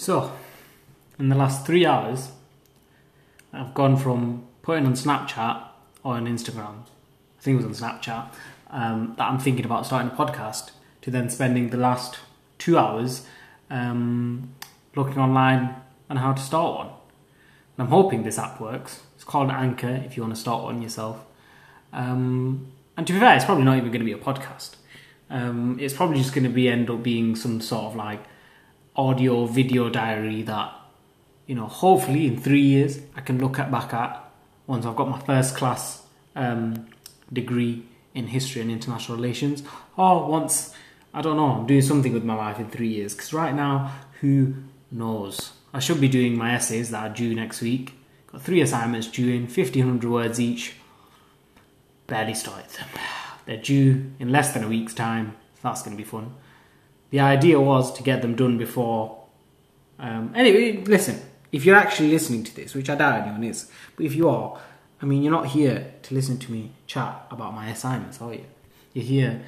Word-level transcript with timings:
So, 0.00 0.32
in 1.18 1.28
the 1.28 1.34
last 1.34 1.66
three 1.66 1.84
hours, 1.84 2.30
I've 3.52 3.74
gone 3.74 3.96
from 3.96 4.46
putting 4.62 4.86
on 4.86 4.92
Snapchat 4.92 5.66
or 6.04 6.14
on 6.14 6.26
Instagram, 6.26 6.82
I 6.82 7.40
think 7.40 7.60
it 7.60 7.66
was 7.66 7.82
on 7.82 7.90
Snapchat, 7.90 8.32
um, 8.70 9.14
that 9.18 9.24
I'm 9.24 9.40
thinking 9.40 9.64
about 9.64 9.86
starting 9.86 10.12
a 10.12 10.14
podcast, 10.14 10.70
to 11.02 11.10
then 11.10 11.28
spending 11.28 11.70
the 11.70 11.78
last 11.78 12.20
two 12.58 12.78
hours 12.78 13.26
um, 13.70 14.54
looking 14.94 15.18
online 15.18 15.74
on 16.08 16.18
how 16.18 16.32
to 16.32 16.40
start 16.40 16.76
one. 16.76 16.86
And 17.76 17.86
I'm 17.86 17.88
hoping 17.88 18.22
this 18.22 18.38
app 18.38 18.60
works. 18.60 19.02
It's 19.16 19.24
called 19.24 19.50
Anchor 19.50 20.00
if 20.06 20.16
you 20.16 20.22
want 20.22 20.32
to 20.32 20.40
start 20.40 20.62
one 20.62 20.80
yourself. 20.80 21.24
Um, 21.92 22.70
and 22.96 23.04
to 23.04 23.12
be 23.12 23.18
fair, 23.18 23.34
it's 23.34 23.44
probably 23.44 23.64
not 23.64 23.76
even 23.76 23.90
going 23.90 23.98
to 23.98 24.06
be 24.06 24.12
a 24.12 24.16
podcast. 24.16 24.76
Um, 25.28 25.76
it's 25.80 25.92
probably 25.92 26.18
just 26.18 26.32
going 26.32 26.44
to 26.44 26.50
be 26.50 26.68
end 26.68 26.88
up 26.88 27.02
being 27.02 27.34
some 27.34 27.60
sort 27.60 27.86
of 27.86 27.96
like 27.96 28.22
audio 28.98 29.46
video 29.46 29.88
diary 29.88 30.42
that 30.42 30.74
you 31.46 31.54
know 31.54 31.66
hopefully 31.66 32.26
in 32.26 32.36
three 32.36 32.60
years 32.60 33.00
I 33.14 33.20
can 33.20 33.38
look 33.38 33.58
at 33.60 33.70
back 33.70 33.94
at 33.94 34.28
once 34.66 34.84
I've 34.84 34.96
got 34.96 35.08
my 35.08 35.20
first 35.20 35.56
class 35.56 36.02
um, 36.34 36.88
degree 37.32 37.84
in 38.12 38.26
history 38.26 38.60
and 38.60 38.70
international 38.70 39.16
relations. 39.16 39.62
Or 39.96 40.28
once 40.28 40.74
I 41.14 41.22
don't 41.22 41.36
know 41.36 41.46
I'm 41.46 41.66
doing 41.66 41.82
something 41.82 42.12
with 42.12 42.24
my 42.24 42.34
life 42.34 42.58
in 42.58 42.68
three 42.68 42.88
years. 42.88 43.14
Because 43.14 43.32
right 43.32 43.54
now 43.54 43.92
who 44.20 44.54
knows? 44.90 45.52
I 45.72 45.78
should 45.78 46.00
be 46.00 46.08
doing 46.08 46.36
my 46.36 46.54
essays 46.54 46.90
that 46.90 47.10
are 47.10 47.14
due 47.14 47.34
next 47.34 47.62
week. 47.62 47.94
Got 48.32 48.42
three 48.42 48.60
assignments 48.60 49.06
due 49.06 49.32
in 49.32 49.42
1500 49.42 50.10
words 50.10 50.40
each. 50.40 50.74
Barely 52.08 52.34
started 52.34 52.70
them. 52.70 52.88
They're 53.46 53.56
due 53.58 54.10
in 54.18 54.32
less 54.32 54.52
than 54.52 54.64
a 54.64 54.68
week's 54.68 54.94
time. 54.94 55.36
That's 55.62 55.82
going 55.82 55.96
to 55.96 56.02
be 56.02 56.08
fun 56.08 56.34
the 57.10 57.20
idea 57.20 57.60
was 57.60 57.92
to 57.94 58.02
get 58.02 58.22
them 58.22 58.34
done 58.34 58.58
before. 58.58 59.24
Um, 59.98 60.32
anyway, 60.34 60.84
listen, 60.84 61.20
if 61.52 61.64
you're 61.64 61.76
actually 61.76 62.10
listening 62.10 62.44
to 62.44 62.54
this, 62.54 62.74
which 62.74 62.90
I 62.90 62.94
doubt 62.94 63.22
anyone 63.22 63.44
is, 63.44 63.70
but 63.96 64.06
if 64.06 64.14
you 64.14 64.28
are, 64.28 64.58
I 65.00 65.06
mean, 65.06 65.22
you're 65.22 65.32
not 65.32 65.46
here 65.46 65.92
to 66.02 66.14
listen 66.14 66.38
to 66.38 66.52
me 66.52 66.72
chat 66.86 67.26
about 67.30 67.54
my 67.54 67.68
assignments, 67.68 68.20
are 68.20 68.34
you? 68.34 68.44
You're 68.92 69.04
here 69.04 69.42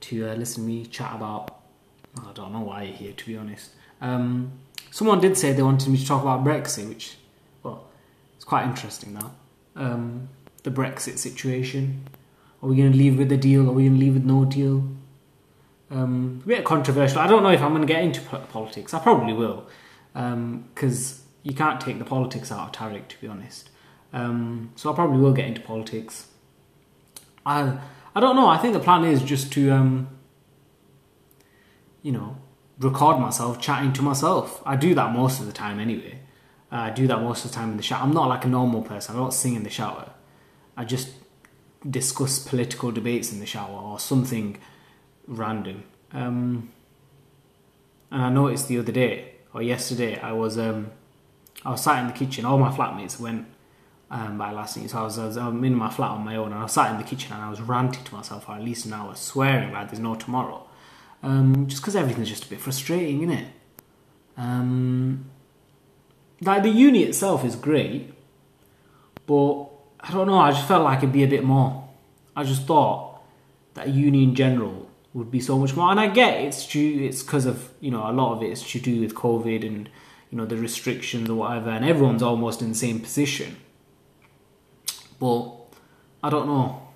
to 0.00 0.30
uh, 0.30 0.34
listen 0.34 0.64
to 0.64 0.68
me 0.68 0.86
chat 0.86 1.14
about. 1.14 1.52
I 2.18 2.32
don't 2.32 2.52
know 2.52 2.60
why 2.60 2.84
you're 2.84 2.96
here, 2.96 3.12
to 3.12 3.26
be 3.26 3.36
honest. 3.36 3.72
Um, 4.00 4.52
someone 4.90 5.20
did 5.20 5.36
say 5.36 5.52
they 5.52 5.62
wanted 5.62 5.88
me 5.88 5.98
to 5.98 6.06
talk 6.06 6.22
about 6.22 6.44
Brexit, 6.44 6.88
which, 6.88 7.16
well, 7.62 7.88
it's 8.36 8.44
quite 8.44 8.64
interesting 8.64 9.14
now. 9.14 9.32
Um, 9.74 10.28
the 10.62 10.70
Brexit 10.70 11.18
situation. 11.18 12.08
Are 12.62 12.68
we 12.68 12.76
going 12.76 12.90
to 12.90 12.98
leave 12.98 13.18
with 13.18 13.30
a 13.30 13.36
deal? 13.36 13.68
Are 13.68 13.72
we 13.72 13.84
going 13.84 13.94
to 13.94 14.00
leave 14.00 14.14
with 14.14 14.24
no 14.24 14.44
deal? 14.44 14.82
Um, 15.90 16.42
a 16.44 16.48
bit 16.48 16.64
controversial. 16.64 17.20
I 17.20 17.28
don't 17.28 17.42
know 17.42 17.50
if 17.50 17.62
I'm 17.62 17.70
going 17.70 17.86
to 17.86 17.92
get 17.92 18.02
into 18.02 18.20
politics. 18.20 18.92
I 18.92 18.98
probably 18.98 19.32
will, 19.32 19.68
because 20.12 21.12
um, 21.12 21.24
you 21.44 21.54
can't 21.54 21.80
take 21.80 21.98
the 21.98 22.04
politics 22.04 22.50
out 22.50 22.68
of 22.68 22.72
Tariq, 22.72 23.06
to 23.08 23.20
be 23.20 23.28
honest. 23.28 23.70
Um, 24.12 24.72
so 24.74 24.92
I 24.92 24.94
probably 24.94 25.18
will 25.18 25.32
get 25.32 25.46
into 25.46 25.60
politics. 25.60 26.28
I 27.44 27.78
I 28.16 28.20
don't 28.20 28.34
know. 28.34 28.48
I 28.48 28.56
think 28.56 28.72
the 28.72 28.80
plan 28.80 29.04
is 29.04 29.22
just 29.22 29.52
to, 29.52 29.70
um, 29.70 30.08
you 32.02 32.12
know, 32.12 32.38
record 32.78 33.20
myself 33.20 33.60
chatting 33.60 33.92
to 33.92 34.02
myself. 34.02 34.62
I 34.64 34.74
do 34.74 34.94
that 34.94 35.12
most 35.12 35.38
of 35.38 35.46
the 35.46 35.52
time 35.52 35.78
anyway. 35.78 36.20
Uh, 36.72 36.76
I 36.76 36.90
do 36.90 37.06
that 37.06 37.20
most 37.20 37.44
of 37.44 37.50
the 37.50 37.54
time 37.54 37.70
in 37.70 37.76
the 37.76 37.82
shower. 37.82 38.02
I'm 38.02 38.14
not 38.14 38.28
like 38.28 38.44
a 38.44 38.48
normal 38.48 38.80
person. 38.80 39.14
I 39.14 39.18
don't 39.18 39.34
sing 39.34 39.54
in 39.54 39.64
the 39.64 39.70
shower. 39.70 40.10
I 40.78 40.84
just 40.84 41.10
discuss 41.88 42.38
political 42.38 42.90
debates 42.90 43.32
in 43.32 43.38
the 43.38 43.46
shower 43.46 43.78
or 43.80 44.00
something 44.00 44.56
random. 45.26 45.84
Um, 46.12 46.70
and 48.10 48.22
I 48.22 48.30
noticed 48.30 48.68
the 48.68 48.78
other 48.78 48.92
day 48.92 49.36
or 49.56 49.62
yesterday 49.62 50.20
I 50.20 50.32
was 50.32 50.58
um, 50.58 50.90
I 51.64 51.70
was 51.70 51.82
sat 51.82 52.00
in 52.00 52.08
the 52.08 52.12
kitchen. 52.12 52.44
All 52.44 52.58
my 52.58 52.70
flatmates 52.70 53.18
went 53.18 53.46
um, 54.10 54.36
by 54.36 54.52
last 54.52 54.76
night, 54.76 54.90
so 54.90 54.98
I 54.98 55.02
was, 55.02 55.18
I 55.18 55.26
was 55.26 55.36
I'm 55.38 55.64
in 55.64 55.74
my 55.74 55.88
flat 55.88 56.10
on 56.10 56.22
my 56.24 56.36
own, 56.36 56.52
and 56.52 56.56
I 56.56 56.64
was 56.64 56.72
sat 56.72 56.90
in 56.90 56.98
the 56.98 57.04
kitchen 57.04 57.32
and 57.32 57.42
I 57.42 57.48
was 57.48 57.62
ranting 57.62 58.04
to 58.04 58.14
myself 58.14 58.44
for 58.44 58.52
at 58.52 58.62
least 58.62 58.84
an 58.84 58.92
hour, 58.92 59.14
swearing 59.14 59.72
like 59.72 59.88
there's 59.88 59.98
no 59.98 60.14
tomorrow. 60.14 60.68
Um, 61.22 61.66
just 61.68 61.80
because 61.80 61.96
everything's 61.96 62.28
just 62.28 62.44
a 62.44 62.48
bit 62.50 62.60
frustrating, 62.60 63.22
isn't 63.22 63.34
it? 63.34 63.48
Um, 64.36 65.24
like 66.42 66.62
the 66.62 66.68
uni 66.68 67.04
itself 67.04 67.42
is 67.42 67.56
great, 67.56 68.12
but 69.24 69.64
I 70.00 70.12
don't 70.12 70.26
know. 70.26 70.38
I 70.38 70.50
just 70.52 70.68
felt 70.68 70.84
like 70.84 70.98
it'd 70.98 71.12
be 71.12 71.24
a 71.24 71.28
bit 71.28 71.44
more. 71.44 71.88
I 72.36 72.44
just 72.44 72.66
thought 72.66 73.22
that 73.72 73.88
uni 73.88 74.22
in 74.22 74.34
general 74.34 74.86
would 75.16 75.30
be 75.30 75.40
so 75.40 75.58
much 75.58 75.74
more. 75.74 75.90
And 75.90 75.98
I 75.98 76.08
get 76.08 76.40
it's 76.42 76.66
due, 76.66 77.02
it's 77.04 77.22
because 77.22 77.46
of 77.46 77.70
you 77.80 77.90
know 77.90 78.08
a 78.08 78.12
lot 78.12 78.36
of 78.36 78.42
it 78.42 78.50
is 78.50 78.62
to 78.62 78.78
do 78.78 79.00
with 79.00 79.14
COVID 79.14 79.66
and 79.66 79.88
you 80.30 80.36
know 80.36 80.44
the 80.44 80.56
restrictions 80.56 81.30
or 81.30 81.36
whatever, 81.36 81.70
and 81.70 81.84
everyone's 81.84 82.22
almost 82.22 82.60
in 82.60 82.68
the 82.68 82.74
same 82.74 83.00
position. 83.00 83.56
But 85.18 85.52
I 86.22 86.28
don't 86.28 86.46
know, 86.46 86.88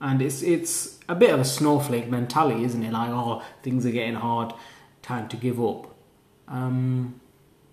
and 0.00 0.22
it's 0.22 0.42
it's 0.42 0.98
a 1.08 1.14
bit 1.14 1.30
of 1.30 1.40
a 1.40 1.44
snowflake 1.44 2.08
mentality, 2.08 2.64
isn't 2.64 2.82
it? 2.82 2.92
Like 2.92 3.10
oh 3.10 3.42
things 3.62 3.84
are 3.84 3.90
getting 3.90 4.14
hard, 4.14 4.54
time 5.02 5.28
to 5.28 5.36
give 5.36 5.62
up. 5.62 5.94
Um, 6.48 7.20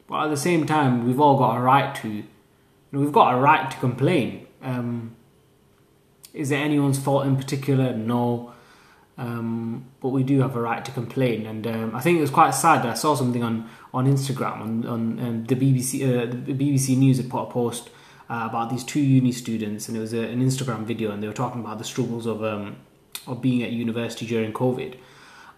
but 0.07 0.25
at 0.25 0.29
the 0.29 0.37
same 0.37 0.65
time, 0.65 1.07
we've 1.07 1.19
all 1.19 1.37
got 1.37 1.57
a 1.57 1.61
right 1.61 1.95
to, 1.95 2.09
you 2.09 2.23
know, 2.91 2.99
we've 2.99 3.13
got 3.13 3.33
a 3.33 3.37
right 3.37 3.71
to 3.71 3.77
complain. 3.77 4.47
Um, 4.61 5.15
is 6.33 6.51
it 6.51 6.55
anyone's 6.55 6.99
fault 6.99 7.25
in 7.25 7.37
particular? 7.37 7.95
No. 7.95 8.52
Um, 9.23 9.85
but 10.01 10.09
we 10.09 10.21
do 10.21 10.41
have 10.41 10.57
a 10.57 10.59
right 10.59 10.83
to 10.83 10.91
complain, 10.91 11.45
and 11.45 11.65
um, 11.65 11.95
I 11.95 12.01
think 12.01 12.17
it 12.17 12.21
was 12.21 12.29
quite 12.29 12.51
sad. 12.51 12.85
I 12.85 12.93
saw 12.93 13.15
something 13.15 13.41
on 13.41 13.69
on 13.93 14.05
Instagram 14.05 14.59
on 14.59 14.85
on 14.85 15.19
um, 15.19 15.45
the 15.45 15.55
BBC 15.55 16.03
uh, 16.03 16.25
the 16.25 16.53
BBC 16.53 16.97
News 16.97 17.17
had 17.17 17.29
put 17.29 17.43
a 17.43 17.45
post 17.45 17.89
uh, 18.29 18.47
about 18.49 18.69
these 18.69 18.83
two 18.83 18.99
uni 18.99 19.31
students, 19.31 19.87
and 19.87 19.95
it 19.95 20.01
was 20.01 20.13
a, 20.13 20.23
an 20.23 20.41
Instagram 20.41 20.83
video, 20.83 21.11
and 21.11 21.23
they 21.23 21.27
were 21.27 21.33
talking 21.33 21.61
about 21.61 21.77
the 21.77 21.85
struggles 21.85 22.25
of 22.25 22.43
um, 22.43 22.75
of 23.25 23.41
being 23.41 23.63
at 23.63 23.71
university 23.71 24.25
during 24.25 24.51
COVID. 24.51 24.97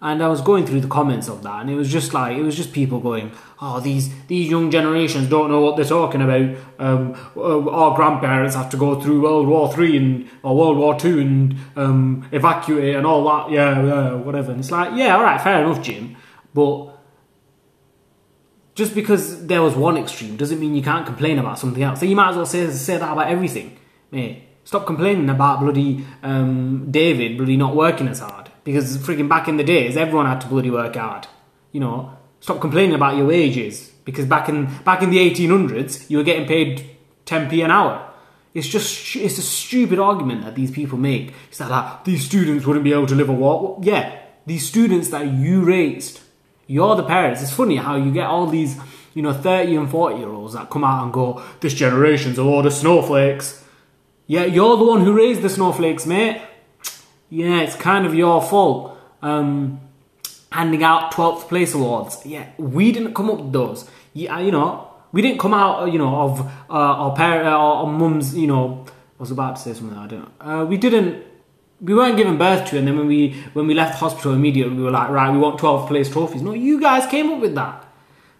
And 0.01 0.22
I 0.22 0.28
was 0.28 0.41
going 0.41 0.66
through 0.67 0.81
the 0.81 0.88
comments 0.88 1.29
of 1.29 1.41
that, 1.44 1.61
and 1.61 1.69
it 1.69 1.75
was 1.75 1.89
just 1.91 2.13
like 2.13 2.38
it 2.38 2.44
was 2.44 2.56
just 2.56 2.73
people 2.73 3.00
going, 3.00 3.31
"Oh, 3.61 3.79
these 3.79 4.13
these 4.28 4.50
young 4.50 4.69
generations 4.69 5.29
don't 5.29 5.50
know 5.50 5.61
what 5.61 5.78
they're 5.78 5.85
talking 5.85 6.22
about. 6.22 6.57
Um, 6.78 7.16
uh, 7.35 7.69
our 7.69 7.95
grandparents 7.95 8.55
have 8.55 8.69
to 8.72 8.78
go 8.78 9.00
through 9.00 9.22
World 9.22 9.47
War 9.47 9.72
Three 9.72 9.95
and 9.97 10.29
or 10.44 10.55
World 10.55 10.78
War 10.78 11.00
Two 11.00 11.19
and 11.19 11.55
um, 11.75 12.28
evacuate 12.31 12.95
and 12.95 13.07
all 13.07 13.23
that. 13.23 13.51
Yeah, 13.51 13.84
yeah, 13.84 14.13
whatever." 14.16 14.51
And 14.51 14.59
it's 14.59 14.69
like, 14.69 14.95
yeah, 14.95 15.16
all 15.16 15.23
right, 15.23 15.41
fair 15.41 15.63
enough, 15.63 15.81
Jim, 15.81 16.17
but 16.53 16.95
just 18.75 18.94
because 18.94 19.47
there 19.47 19.61
was 19.61 19.75
one 19.75 19.97
extreme 19.97 20.35
doesn't 20.35 20.59
mean 20.59 20.75
you 20.75 20.84
can't 20.84 21.05
complain 21.05 21.39
about 21.39 21.57
something 21.57 21.81
else. 21.81 22.01
So 22.01 22.05
you 22.05 22.17
might 22.17 22.31
as 22.31 22.35
well 22.35 22.45
say 22.45 22.69
say 22.72 22.97
that 22.97 23.11
about 23.11 23.28
everything, 23.28 23.78
mate. 24.11 24.44
Stop 24.66 24.85
complaining 24.88 25.29
about 25.29 25.61
bloody 25.61 26.03
um, 26.22 26.91
David 26.91 27.38
bloody 27.38 27.55
not 27.55 27.75
working 27.75 28.07
as 28.07 28.19
hard 28.19 28.44
because 28.65 28.97
freaking 28.97 29.29
back 29.29 29.47
in 29.47 29.55
the 29.55 29.63
days, 29.63 29.95
everyone 29.95 30.25
had 30.25 30.41
to 30.41 30.47
bloody 30.47 30.69
work 30.69 30.95
hard. 30.95 31.27
You 31.71 31.79
know, 31.79 32.17
stop 32.41 32.59
complaining 32.59 32.95
about 32.95 33.15
your 33.15 33.27
wages 33.27 33.91
because 34.03 34.25
back 34.25 34.49
in 34.49 34.65
back 34.83 35.01
in 35.01 35.11
the 35.11 35.17
1800s, 35.17 36.09
you 36.09 36.17
were 36.17 36.23
getting 36.23 36.45
paid 36.45 36.89
10p 37.25 37.63
an 37.63 37.71
hour. 37.71 38.11
It's 38.53 38.67
just 38.67 39.15
it's 39.15 39.37
a 39.37 39.41
stupid 39.41 39.99
argument 39.99 40.43
that 40.43 40.55
these 40.55 40.71
people 40.71 40.97
make. 40.97 41.33
It's 41.47 41.59
that 41.59 41.69
like, 41.69 42.03
these 42.03 42.25
students 42.25 42.65
wouldn't 42.65 42.83
be 42.83 42.91
able 42.91 43.07
to 43.07 43.15
live 43.15 43.29
a 43.29 43.33
what? 43.33 43.83
Yeah, 43.83 44.19
these 44.45 44.67
students 44.67 45.09
that 45.09 45.27
you 45.27 45.63
raised, 45.63 46.21
you're 46.65 46.95
the 46.95 47.03
parents. 47.03 47.41
It's 47.41 47.53
funny 47.53 47.75
how 47.75 47.95
you 47.95 48.11
get 48.11 48.25
all 48.25 48.47
these 48.47 48.77
you 49.13 49.21
know 49.21 49.33
30 49.33 49.75
and 49.75 49.89
40 49.89 50.17
year 50.17 50.29
olds 50.29 50.53
that 50.53 50.71
come 50.71 50.83
out 50.83 51.03
and 51.03 51.13
go, 51.13 51.43
this 51.59 51.75
generation's 51.75 52.39
a 52.39 52.43
load 52.43 52.65
of 52.65 52.73
snowflakes. 52.73 53.63
Yeah, 54.27 54.45
you're 54.45 54.75
the 54.75 54.85
one 54.85 55.01
who 55.01 55.13
raised 55.13 55.43
the 55.43 55.49
snowflakes, 55.49 56.07
mate 56.07 56.41
yeah, 57.29 57.61
it's 57.61 57.75
kind 57.75 58.05
of 58.05 58.13
your 58.15 58.41
fault. 58.41 58.97
Um, 59.21 59.81
handing 60.55 60.83
out 60.83 61.11
12th 61.11 61.49
place 61.49 61.73
awards. 61.73 62.25
Yeah, 62.25 62.47
we 62.57 62.91
didn't 62.91 63.13
come 63.13 63.29
up 63.29 63.39
with 63.41 63.51
those. 63.51 63.89
Yeah, 64.13 64.39
you 64.39 64.51
know, 64.51 64.89
we 65.11 65.22
didn't 65.22 65.39
come 65.39 65.53
out, 65.53 65.91
you 65.91 65.99
know, 65.99 66.16
of 66.16 66.39
uh, 66.69 67.03
our 67.03 67.16
parent, 67.16 67.47
uh, 67.47 67.51
our, 67.51 67.87
mums, 67.87 68.35
you 68.35 68.47
know, 68.47 68.85
I 68.87 69.23
was 69.23 69.31
about 69.31 69.57
to 69.57 69.61
say 69.61 69.73
something, 69.73 69.97
I 69.97 70.07
don't 70.07 70.22
know. 70.22 70.61
Uh, 70.61 70.66
we 70.66 70.77
didn't, 70.77 71.23
we 71.81 71.93
weren't 71.93 72.16
given 72.16 72.37
birth 72.37 72.69
to, 72.69 72.77
and 72.77 72.87
then 72.87 72.97
when 72.97 73.07
we 73.07 73.33
when 73.53 73.67
we 73.67 73.73
left 73.73 73.99
hospital 73.99 74.33
immediately, 74.33 74.75
we 74.75 74.83
were 74.83 74.91
like, 74.91 75.09
right, 75.09 75.29
we 75.29 75.37
want 75.37 75.59
12th 75.59 75.87
place 75.87 76.09
trophies. 76.09 76.41
No, 76.41 76.53
you 76.53 76.79
guys 76.79 77.05
came 77.05 77.29
up 77.31 77.41
with 77.41 77.53
that. 77.55 77.85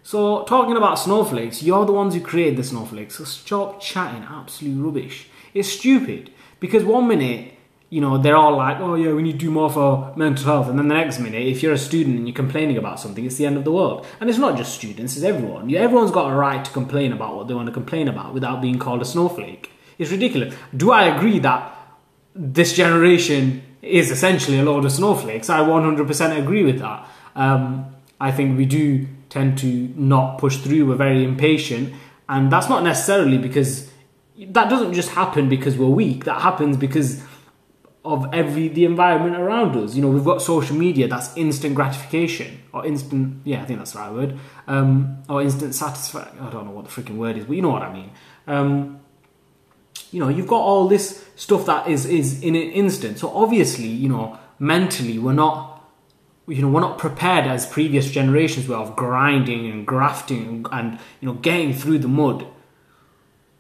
So 0.04 0.44
talking 0.44 0.78
about 0.78 0.96
snowflakes, 1.00 1.62
you're 1.62 1.86
the 1.86 1.92
ones 1.92 2.14
who 2.14 2.22
created 2.22 2.58
the 2.58 2.64
snowflakes. 2.64 3.16
So 3.16 3.26
stop 3.26 3.82
chatting 3.82 4.24
absolute 4.24 4.82
rubbish. 4.82 5.28
It's 5.54 5.68
stupid 5.68 6.32
because 6.60 6.86
one 6.86 7.08
minute 7.08 7.55
you 7.90 8.02
know, 8.02 8.18
they're 8.18 8.36
all 8.36 8.58
like, 8.58 8.80
oh 8.80 8.96
yeah, 8.96 9.14
we 9.14 9.22
need 9.22 9.34
to 9.34 9.46
do 9.46 9.52
more 9.52 9.70
for 9.70 10.14
mental 10.16 10.46
health. 10.46 10.68
And 10.68 10.78
then 10.78 10.88
the 10.88 10.96
next 10.96 11.20
minute, 11.20 11.48
if 11.48 11.62
you're 11.62 11.74
a 11.74 11.78
student 11.78 12.18
and 12.18 12.28
you're 12.28 12.36
complaining 12.36 12.78
about 12.78 13.00
something, 13.00 13.26
it's 13.26 13.36
the 13.36 13.46
end 13.46 13.58
of 13.58 13.64
the 13.64 13.72
world. 13.72 14.06
And 14.20 14.30
it's 14.30 14.40
not 14.40 14.58
just 14.58 14.74
students, 14.74 15.16
it's 15.16 15.24
everyone. 15.24 15.74
Everyone's 15.74 16.12
got 16.12 16.32
a 16.32 16.36
right 16.36 16.64
to 16.64 16.72
complain 16.72 17.14
about 17.14 17.36
what 17.36 17.48
they 17.48 17.54
want 17.54 17.68
to 17.68 17.72
complain 17.74 18.08
about 18.08 18.34
without 18.34 18.62
being 18.62 18.80
called 18.80 19.02
a 19.02 19.06
snowflake. 19.06 19.72
It's 19.98 20.12
ridiculous. 20.12 20.56
Do 20.76 20.92
I 20.92 21.04
agree 21.04 21.40
that 21.40 21.74
this 22.34 22.74
generation 22.74 23.64
is 23.82 24.12
essentially 24.12 24.60
a 24.60 24.64
load 24.64 24.84
of 24.84 24.92
snowflakes? 24.92 25.50
I 25.50 25.60
100% 25.60 26.40
agree 26.40 26.64
with 26.64 26.80
that. 26.80 27.08
Um, 27.36 27.96
I 28.20 28.32
think 28.32 28.58
we 28.58 28.66
do 28.66 29.08
tend 29.30 29.58
to 29.60 29.68
not 29.96 30.38
push 30.38 30.58
through. 30.58 30.88
We're 30.88 30.96
very 30.96 31.24
impatient, 31.24 31.94
and 32.28 32.52
that's 32.52 32.70
not 32.70 32.84
necessarily 32.84 33.38
because 33.38 33.90
that 34.38 34.70
doesn't 34.70 34.94
just 34.94 35.10
happen 35.10 35.50
because 35.50 35.78
we're 35.78 35.88
weak. 35.88 36.26
That 36.26 36.42
happens 36.42 36.78
because 36.78 37.24
of 38.06 38.32
every 38.34 38.68
the 38.68 38.86
environment 38.86 39.36
around 39.36 39.76
us. 39.76 39.96
You 39.96 40.04
know, 40.04 40.10
we've 40.10 40.24
got 40.24 40.42
social 40.42 40.76
media 40.76 41.08
that's 41.08 41.36
instant 41.36 41.76
gratification 41.76 42.62
or 42.72 42.86
instant. 42.86 43.42
Yeah, 43.44 43.64
I 43.64 43.66
think 43.66 43.80
that's 43.80 43.94
the 43.94 44.00
right 44.00 44.14
word. 44.14 44.40
Um, 44.68 45.24
or 45.28 45.42
instant 45.42 45.74
satisfaction. 45.74 46.40
I 46.40 46.50
don't 46.52 46.66
know 46.66 46.72
what 46.72 46.86
the 46.86 46.92
freaking 46.92 47.18
word 47.18 47.38
is, 47.38 47.46
but 47.46 47.56
you 47.56 47.62
know 47.62 47.72
what 47.72 47.82
I 47.82 47.92
mean. 47.92 48.12
Um, 48.48 49.00
you 50.12 50.20
know, 50.20 50.30
you've 50.30 50.48
got 50.48 50.62
all 50.62 50.88
this 50.88 51.26
stuff 51.36 51.66
that 51.66 51.88
is 51.88 52.06
is 52.06 52.44
in 52.44 52.56
an 52.56 52.70
instant. 52.72 53.18
So 53.18 53.30
obviously, 53.36 53.88
you 53.88 54.08
know, 54.08 54.38
mentally, 54.60 55.20
we're 55.20 55.34
not. 55.34 55.72
You 56.48 56.62
know, 56.62 56.70
we're 56.70 56.82
not 56.82 57.00
prepared 57.00 57.48
as 57.48 57.66
previous 57.66 58.12
generations 58.12 58.68
were 58.68 58.76
of 58.76 58.96
grinding 58.96 59.66
and 59.66 59.88
grafting 59.88 60.64
and 60.72 61.00
you 61.20 61.28
know 61.28 61.34
getting 61.34 61.74
through 61.74 61.98
the 61.98 62.08
mud. 62.08 62.46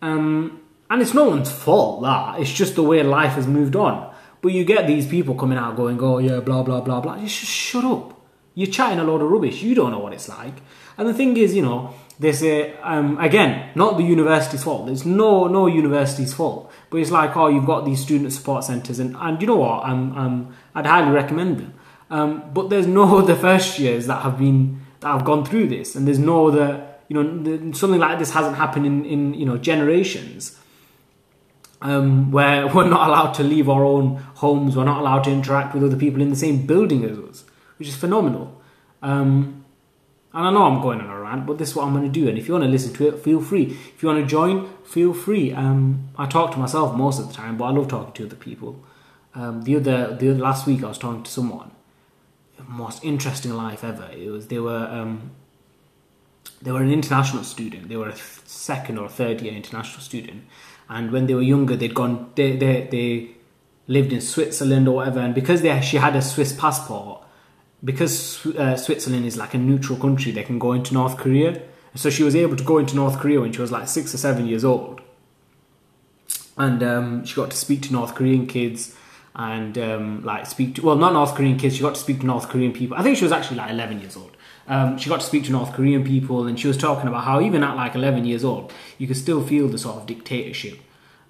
Um, 0.03 0.61
and 0.87 1.01
it's 1.01 1.15
no 1.15 1.23
one's 1.23 1.51
fault 1.51 2.03
that 2.03 2.39
it's 2.39 2.53
just 2.53 2.75
the 2.75 2.83
way 2.83 3.01
life 3.01 3.33
has 3.33 3.47
moved 3.47 3.75
on 3.75 4.13
but 4.45 4.53
you 4.53 4.63
get 4.63 4.85
these 4.85 5.07
people 5.07 5.33
coming 5.33 5.57
out 5.57 5.75
going, 5.75 5.99
oh 6.03 6.19
yeah, 6.19 6.39
blah, 6.39 6.61
blah, 6.61 6.79
blah, 6.79 7.01
blah. 7.01 7.17
Just 7.17 7.33
shut 7.33 7.83
up. 7.83 8.13
You're 8.53 8.69
chatting 8.69 8.99
a 8.99 9.03
load 9.03 9.23
of 9.23 9.31
rubbish. 9.31 9.63
You 9.63 9.73
don't 9.73 9.89
know 9.89 9.97
what 9.97 10.13
it's 10.13 10.29
like. 10.29 10.53
And 10.99 11.09
the 11.09 11.15
thing 11.15 11.35
is, 11.35 11.55
you 11.55 11.63
know, 11.63 11.95
they 12.19 12.31
say, 12.31 12.77
um, 12.83 13.17
again, 13.17 13.71
not 13.73 13.97
the 13.97 14.03
university's 14.03 14.63
fault. 14.63 14.85
There's 14.85 15.03
no 15.03 15.47
no 15.47 15.65
university's 15.65 16.31
fault. 16.35 16.71
But 16.91 16.97
it's 16.97 17.09
like, 17.09 17.35
oh, 17.35 17.47
you've 17.47 17.65
got 17.65 17.85
these 17.85 17.99
student 17.99 18.31
support 18.33 18.63
centres, 18.63 18.99
and, 18.99 19.15
and 19.15 19.41
you 19.41 19.47
know 19.47 19.55
what? 19.55 19.83
I'm, 19.83 20.15
I'm, 20.15 20.55
I'd 20.75 20.85
highly 20.85 21.11
recommend 21.11 21.57
them. 21.57 21.73
Um, 22.11 22.51
but 22.53 22.69
there's 22.69 22.85
no 22.85 23.17
other 23.21 23.35
first 23.35 23.79
years 23.79 24.05
that 24.05 24.21
have 24.21 24.37
been 24.37 24.79
that 24.99 25.07
have 25.07 25.25
gone 25.25 25.43
through 25.43 25.69
this, 25.69 25.95
and 25.95 26.05
there's 26.05 26.19
no 26.19 26.49
other, 26.49 26.87
you 27.07 27.15
know, 27.15 27.71
something 27.71 27.99
like 27.99 28.19
this 28.19 28.29
hasn't 28.29 28.57
happened 28.57 28.85
in, 28.85 29.05
in 29.05 29.33
you 29.33 29.47
know 29.47 29.57
generations 29.57 30.55
um, 31.85 32.31
where 32.31 32.67
we're 32.73 32.89
not 32.89 33.09
allowed 33.09 33.33
to 33.33 33.43
leave 33.43 33.69
our 33.69 33.85
own 33.85 34.17
homes, 34.35 34.75
we're 34.75 34.83
not 34.83 34.99
allowed 34.99 35.23
to 35.25 35.31
interact 35.31 35.73
with 35.73 35.83
other 35.83 35.97
people 35.97 36.21
in 36.21 36.29
the 36.29 36.35
same 36.35 36.65
building 36.65 37.05
as 37.05 37.17
us, 37.17 37.45
which 37.77 37.87
is 37.87 37.95
phenomenal. 37.95 38.61
Um, 39.01 39.63
and 40.33 40.47
I 40.47 40.51
know 40.51 40.63
I'm 40.63 40.81
going 40.81 40.99
on 40.99 41.09
a 41.09 41.19
rant, 41.19 41.45
but 41.45 41.57
this 41.57 41.69
is 41.69 41.75
what 41.75 41.85
I'm 41.85 41.93
going 41.93 42.11
to 42.11 42.19
do. 42.19 42.27
And 42.27 42.37
if 42.37 42.47
you 42.47 42.53
want 42.53 42.65
to 42.65 42.69
listen 42.69 42.93
to 42.95 43.07
it, 43.07 43.19
feel 43.19 43.39
free. 43.39 43.77
If 43.93 44.03
you 44.03 44.09
want 44.09 44.19
to 44.21 44.25
join, 44.27 44.67
feel 44.83 45.13
free. 45.13 45.53
Um, 45.53 46.09
I 46.17 46.25
talk 46.25 46.51
to 46.53 46.59
myself 46.59 46.93
most 46.95 47.19
of 47.19 47.27
the 47.29 47.33
time, 47.33 47.55
but 47.55 47.65
I 47.65 47.71
love 47.71 47.87
talking 47.87 48.13
to 48.13 48.25
other 48.25 48.35
people. 48.35 48.83
Um, 49.33 49.61
the 49.61 49.77
other, 49.77 50.15
the 50.15 50.31
other 50.31 50.39
last 50.39 50.67
week, 50.67 50.83
I 50.83 50.87
was 50.87 50.97
talking 50.97 51.23
to 51.23 51.31
someone. 51.31 51.71
Most 52.67 53.03
interesting 53.03 53.53
life 53.53 53.83
ever. 53.83 54.09
It 54.11 54.29
was 54.29 54.47
they 54.47 54.59
were 54.59 54.87
um, 54.87 55.31
they 56.61 56.71
were 56.71 56.81
an 56.81 56.91
international 56.91 57.43
student. 57.43 57.89
They 57.89 57.95
were 57.95 58.09
a 58.09 58.15
second 58.15 58.97
or 58.97 59.07
third 59.07 59.41
year 59.41 59.53
international 59.53 60.01
student, 60.01 60.45
and 60.89 61.11
when 61.11 61.27
they 61.27 61.33
were 61.33 61.41
younger 61.41 61.75
they'd 61.75 61.93
gone 61.93 62.31
they 62.35 62.55
they, 62.55 62.87
they 62.91 63.35
lived 63.87 64.11
in 64.11 64.21
Switzerland 64.21 64.87
or 64.87 64.95
whatever. 64.95 65.19
And 65.19 65.33
because 65.35 65.61
they 65.61 65.79
she 65.81 65.97
had 65.97 66.15
a 66.15 66.21
Swiss 66.21 66.53
passport 66.53 67.23
because 67.83 68.45
uh, 68.45 68.75
Switzerland 68.75 69.25
is 69.25 69.37
like 69.37 69.53
a 69.53 69.57
neutral 69.57 69.97
country 69.97 70.31
they 70.31 70.43
can 70.43 70.59
go 70.59 70.73
into 70.73 70.93
North 70.93 71.17
Korea. 71.17 71.61
So 71.95 72.09
she 72.09 72.23
was 72.23 72.35
able 72.35 72.57
to 72.57 72.63
go 72.63 72.77
into 72.77 72.95
North 72.95 73.19
Korea 73.19 73.39
when 73.39 73.53
she 73.53 73.61
was 73.61 73.71
like 73.71 73.87
six 73.87 74.13
or 74.13 74.17
seven 74.17 74.47
years 74.47 74.65
old. 74.65 75.01
And 76.57 76.83
um, 76.83 77.25
she 77.25 77.35
got 77.35 77.51
to 77.51 77.57
speak 77.57 77.81
to 77.83 77.93
North 77.93 78.15
Korean 78.15 78.47
kids 78.47 78.95
and 79.35 79.77
um, 79.77 80.23
like 80.23 80.45
speak 80.45 80.75
to 80.75 80.81
well 80.81 80.95
not 80.95 81.11
North 81.13 81.35
Korean 81.35 81.57
kids 81.57 81.75
she 81.75 81.81
got 81.81 81.95
to 81.95 81.99
speak 81.99 82.21
to 82.21 82.25
North 82.25 82.49
Korean 82.49 82.73
people. 82.73 82.97
I 82.97 83.03
think 83.03 83.17
she 83.17 83.23
was 83.23 83.31
actually 83.31 83.57
like 83.57 83.71
11 83.71 83.99
years 83.99 84.15
old 84.15 84.34
um, 84.67 84.97
she 84.97 85.09
got 85.09 85.21
to 85.21 85.25
speak 85.25 85.43
to 85.45 85.51
North 85.51 85.73
Korean 85.73 86.03
people, 86.03 86.47
and 86.47 86.59
she 86.59 86.67
was 86.67 86.77
talking 86.77 87.07
about 87.07 87.23
how 87.23 87.41
even 87.41 87.63
at 87.63 87.75
like 87.75 87.95
11 87.95 88.25
years 88.25 88.43
old, 88.43 88.73
you 88.97 89.07
could 89.07 89.17
still 89.17 89.43
feel 89.43 89.67
the 89.67 89.77
sort 89.77 89.97
of 89.97 90.05
dictatorship 90.07 90.79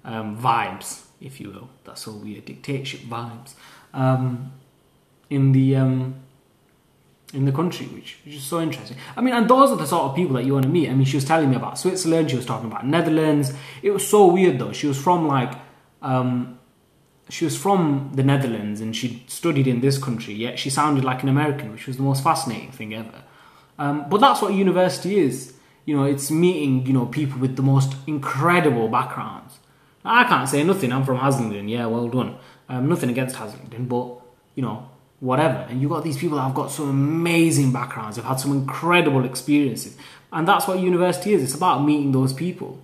um, 0.04 0.38
vibes, 0.38 1.04
if 1.20 1.40
you 1.40 1.50
will. 1.50 1.68
That's 1.84 2.02
so 2.02 2.12
weird, 2.12 2.46
dictatorship 2.46 3.00
vibes 3.00 3.54
um, 3.92 4.52
in 5.28 5.52
the 5.52 5.76
um, 5.76 6.14
in 7.34 7.44
the 7.44 7.52
country, 7.52 7.86
which, 7.86 8.18
which 8.24 8.36
is 8.36 8.42
so 8.42 8.60
interesting. 8.60 8.96
I 9.16 9.20
mean, 9.20 9.34
and 9.34 9.48
those 9.48 9.70
are 9.70 9.76
the 9.76 9.86
sort 9.86 10.04
of 10.04 10.14
people 10.16 10.36
that 10.36 10.44
you 10.44 10.54
want 10.54 10.64
to 10.64 10.70
meet. 10.70 10.88
I 10.88 10.94
mean, 10.94 11.04
she 11.04 11.16
was 11.16 11.24
telling 11.24 11.50
me 11.50 11.56
about 11.56 11.78
Switzerland. 11.78 12.30
She 12.30 12.36
was 12.36 12.46
talking 12.46 12.70
about 12.70 12.86
Netherlands. 12.86 13.52
It 13.82 13.90
was 13.90 14.06
so 14.06 14.26
weird 14.26 14.58
though. 14.58 14.72
She 14.72 14.86
was 14.86 15.00
from 15.00 15.26
like 15.26 15.52
um, 16.02 16.58
she 17.28 17.44
was 17.44 17.56
from 17.56 18.12
the 18.14 18.22
Netherlands 18.22 18.80
and 18.80 18.94
she 18.94 19.24
studied 19.26 19.66
in 19.66 19.80
this 19.80 19.98
country, 19.98 20.34
yet 20.34 20.58
she 20.58 20.70
sounded 20.70 21.04
like 21.04 21.22
an 21.22 21.28
American, 21.28 21.72
which 21.72 21.86
was 21.86 21.96
the 21.96 22.02
most 22.02 22.22
fascinating 22.22 22.70
thing 22.70 22.94
ever. 22.94 23.22
Um, 23.78 24.08
but 24.08 24.20
that's 24.20 24.40
what 24.40 24.54
university 24.54 25.18
is. 25.18 25.54
You 25.84 25.96
know, 25.96 26.04
it's 26.04 26.30
meeting, 26.30 26.86
you 26.86 26.92
know, 26.92 27.06
people 27.06 27.40
with 27.40 27.56
the 27.56 27.62
most 27.62 27.94
incredible 28.06 28.88
backgrounds. 28.88 29.58
I 30.04 30.24
can't 30.24 30.48
say 30.48 30.62
nothing. 30.62 30.92
I'm 30.92 31.04
from 31.04 31.18
Haslingden. 31.18 31.68
Yeah, 31.68 31.86
well 31.86 32.08
done. 32.08 32.36
Um, 32.68 32.88
nothing 32.88 33.10
against 33.10 33.36
Haslingden, 33.36 33.88
but, 33.88 34.20
you 34.54 34.62
know, 34.62 34.88
whatever. 35.20 35.66
And 35.68 35.80
you've 35.80 35.90
got 35.90 36.04
these 36.04 36.16
people 36.16 36.36
that 36.36 36.44
have 36.44 36.54
got 36.54 36.70
some 36.70 36.88
amazing 36.88 37.72
backgrounds, 37.72 38.16
have 38.16 38.24
had 38.24 38.40
some 38.40 38.52
incredible 38.52 39.24
experiences. 39.24 39.96
And 40.32 40.46
that's 40.46 40.68
what 40.68 40.78
university 40.78 41.34
is. 41.34 41.42
It's 41.42 41.54
about 41.54 41.84
meeting 41.84 42.12
those 42.12 42.32
people. 42.32 42.80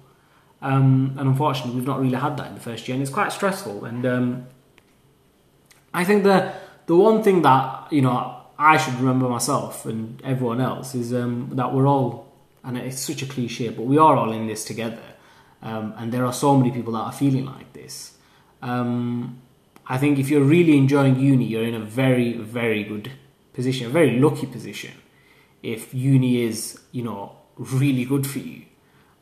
Um, 0.62 1.16
and 1.18 1.28
unfortunately, 1.28 1.74
we've 1.74 1.86
not 1.86 2.00
really 2.00 2.16
had 2.16 2.36
that 2.36 2.46
in 2.48 2.54
the 2.54 2.60
first 2.60 2.86
year, 2.86 2.94
and 2.94 3.02
it's 3.02 3.12
quite 3.12 3.32
stressful. 3.32 3.84
And 3.84 4.06
um, 4.06 4.46
I 5.92 6.04
think 6.04 6.22
the 6.22 6.52
the 6.86 6.96
one 6.96 7.22
thing 7.22 7.42
that 7.42 7.92
you 7.92 8.00
know 8.00 8.42
I 8.58 8.76
should 8.76 8.94
remember 8.94 9.28
myself 9.28 9.86
and 9.86 10.22
everyone 10.22 10.60
else 10.60 10.94
is 10.94 11.12
um, 11.12 11.50
that 11.54 11.74
we're 11.74 11.88
all, 11.88 12.32
and 12.62 12.78
it's 12.78 13.00
such 13.00 13.22
a 13.22 13.26
cliche, 13.26 13.70
but 13.70 13.82
we 13.82 13.98
are 13.98 14.16
all 14.16 14.32
in 14.32 14.46
this 14.46 14.64
together. 14.64 15.02
Um, 15.62 15.94
and 15.96 16.12
there 16.12 16.24
are 16.24 16.32
so 16.32 16.56
many 16.56 16.70
people 16.70 16.92
that 16.92 17.00
are 17.00 17.12
feeling 17.12 17.44
like 17.44 17.72
this. 17.72 18.16
Um, 18.62 19.40
I 19.86 19.98
think 19.98 20.18
if 20.18 20.28
you're 20.28 20.44
really 20.44 20.76
enjoying 20.76 21.18
uni, 21.18 21.44
you're 21.44 21.64
in 21.64 21.74
a 21.74 21.80
very, 21.80 22.34
very 22.34 22.84
good 22.84 23.10
position, 23.52 23.86
a 23.86 23.90
very 23.90 24.18
lucky 24.18 24.46
position. 24.46 24.92
If 25.62 25.92
uni 25.92 26.42
is, 26.42 26.80
you 26.92 27.02
know, 27.02 27.36
really 27.56 28.04
good 28.04 28.26
for 28.26 28.38
you, 28.38 28.64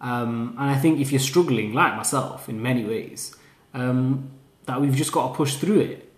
um, 0.00 0.56
and 0.58 0.70
I 0.70 0.78
think 0.78 1.00
if 1.00 1.12
you're 1.12 1.20
struggling, 1.20 1.72
like 1.74 1.94
myself, 1.94 2.48
in 2.48 2.62
many 2.62 2.84
ways, 2.84 3.36
um, 3.74 4.30
that 4.66 4.80
we've 4.80 4.94
just 4.94 5.12
got 5.12 5.28
to 5.28 5.34
push 5.34 5.56
through 5.56 5.80
it. 5.80 6.12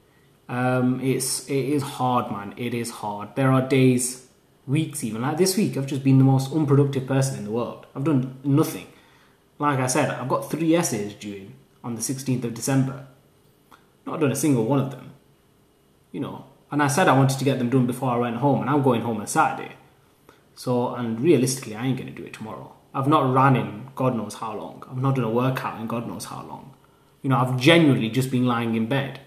Um, 0.49 1.01
it's 1.01 1.49
it 1.49 1.55
is 1.55 1.83
hard, 1.83 2.31
man. 2.31 2.55
It 2.57 2.75
is 2.75 2.91
hard. 2.91 3.35
There 3.37 3.51
are 3.51 3.63
days, 3.63 4.27
weeks, 4.67 5.03
even 5.03 5.23
like 5.23 5.39
this 5.39 5.57
week. 5.57 5.77
I've 5.77 5.87
just 5.87 6.05
been 6.05 6.19
the 6.19 6.25
most 6.25 6.53
unproductive 6.53 7.07
person 7.07 7.39
in 7.39 7.45
the 7.45 7.51
world. 7.51 7.87
I've 7.95 8.05
done 8.05 8.39
nothing. 8.45 8.87
Like 9.59 9.79
I 9.79 9.87
said, 9.87 10.11
I've 10.11 10.29
got 10.29 10.51
three 10.51 10.75
essays 10.75 11.15
due 11.15 11.51
on 11.83 11.95
the 11.95 12.01
16th 12.01 12.45
of 12.45 12.55
December. 12.55 13.07
Not 14.07 14.21
done 14.21 14.33
a 14.33 14.37
single 14.37 14.65
one 14.65 14.81
of 14.81 14.91
them. 14.91 15.13
You 16.11 16.21
know, 16.21 16.47
and 16.71 16.83
I 16.83 16.89
said 16.89 17.09
I 17.09 17.17
wanted 17.17 17.39
to 17.39 17.45
get 17.45 17.59
them 17.59 17.71
done 17.71 17.87
before 17.87 18.11
I 18.11 18.17
went 18.17 18.37
home, 18.37 18.61
and 18.61 18.71
I'm 18.71 18.83
going 18.83 19.03
home 19.03 19.21
on 19.21 19.27
Saturday. 19.27 19.73
So, 20.55 20.95
and 20.95 21.21
realistically, 21.21 21.75
I 21.75 21.87
ain't 21.87 21.97
going 21.97 22.13
to 22.13 22.15
do 22.15 22.27
it 22.27 22.35
tomorrow. 22.35 22.75
I've 22.95 23.09
not 23.09 23.33
run 23.33 23.57
in 23.57 23.83
God 23.95 24.17
knows 24.17 24.35
how 24.35 24.57
long. 24.57 24.83
I've 24.91 25.01
not 25.01 25.17
done 25.17 25.25
a 25.25 25.31
workout 25.31 25.81
in 25.81 25.87
God 25.87 26.07
knows 26.07 26.25
how 26.25 26.43
long. 26.43 26.75
You 27.23 27.31
know, 27.31 27.37
I've 27.37 27.59
genuinely 27.59 28.09
just 28.09 28.31
been 28.31 28.47
lying 28.47 28.75
in 28.75 28.87
bed. 28.87 29.21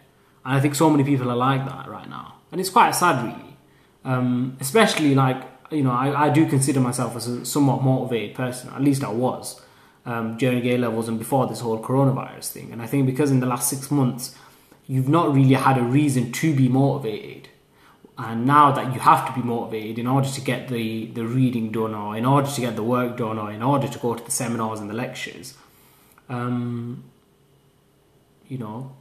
And 0.44 0.56
I 0.56 0.60
think 0.60 0.76
so 0.76 0.90
many 0.90 1.04
people 1.04 1.32
are 1.32 1.36
like 1.36 1.66
that 1.66 1.88
right 1.88 2.10
now. 2.10 2.36
And 2.52 2.60
it's 2.60 2.70
quite 2.70 2.92
sad, 2.92 3.24
really. 3.26 3.58
Um, 4.04 4.58
especially 4.60 5.16
like, 5.16 5.44
you 5.72 5.82
know, 5.82 5.92
I, 5.92 6.26
I 6.26 6.30
do 6.30 6.48
consider 6.48 6.80
myself 6.80 7.16
as 7.16 7.28
a 7.28 7.46
somewhat 7.46 7.84
motivated 7.84 8.36
person. 8.36 8.70
At 8.74 8.82
least 8.82 9.04
I 9.04 9.10
was 9.10 9.62
um, 10.06 10.38
during 10.38 10.66
A 10.66 10.78
levels 10.78 11.08
and 11.08 11.18
before 11.18 11.48
this 11.48 11.62
whole 11.62 11.82
coronavirus 11.82 12.52
thing. 12.52 12.72
And 12.72 12.82
I 12.82 12.88
think 12.88 13.06
because 13.06 13.32
in 13.32 13.40
the 13.40 13.48
last 13.48 13.70
six 13.70 13.90
months, 13.90 14.36
you've 14.88 15.10
not 15.10 15.34
really 15.34 15.56
had 15.56 15.78
a 15.78 15.84
reason 15.84 16.32
to 16.32 16.56
be 16.56 16.68
motivated 16.68 17.50
and 18.18 18.46
now 18.46 18.72
that 18.72 18.94
you 18.94 19.00
have 19.00 19.28
to 19.28 19.34
be 19.40 19.46
motivated 19.46 20.00
in 20.00 20.08
order 20.08 20.30
to 20.30 20.42
get 20.42 20.70
the, 20.70 21.08
the 21.08 21.26
reading 21.26 21.72
done 21.72 21.94
or 21.94 22.16
in 22.16 22.26
order 22.26 22.50
to 22.50 22.62
get 22.62 22.76
the 22.76 22.84
work 22.84 23.18
done 23.18 23.38
or 23.38 23.52
in 23.52 23.62
order 23.62 23.88
to 23.88 24.00
go 24.00 24.16
to 24.16 24.24
the 24.24 24.32
seminars 24.32 24.80
and 24.80 24.90
the 24.90 24.94
lectures 24.94 25.58
um, 26.30 27.04
you 28.48 28.58
know 28.58 28.96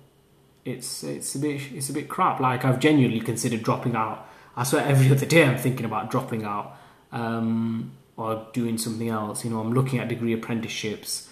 it's 0.64 1.04
it's 1.04 1.34
a 1.34 1.38
bit 1.38 1.60
it's 1.72 1.90
a 1.90 1.92
bit 1.92 2.08
crap. 2.08 2.40
Like 2.40 2.64
I've 2.64 2.80
genuinely 2.80 3.20
considered 3.20 3.62
dropping 3.62 3.96
out. 3.96 4.26
I 4.56 4.64
swear 4.64 4.84
every 4.84 5.10
other 5.14 5.26
day 5.26 5.44
I'm 5.44 5.58
thinking 5.58 5.84
about 5.84 6.10
dropping 6.10 6.44
out 6.44 6.76
um, 7.12 7.92
or 8.16 8.46
doing 8.52 8.78
something 8.78 9.08
else. 9.08 9.44
You 9.44 9.50
know 9.50 9.60
I'm 9.60 9.72
looking 9.72 9.98
at 9.98 10.08
degree 10.08 10.32
apprenticeships. 10.32 11.28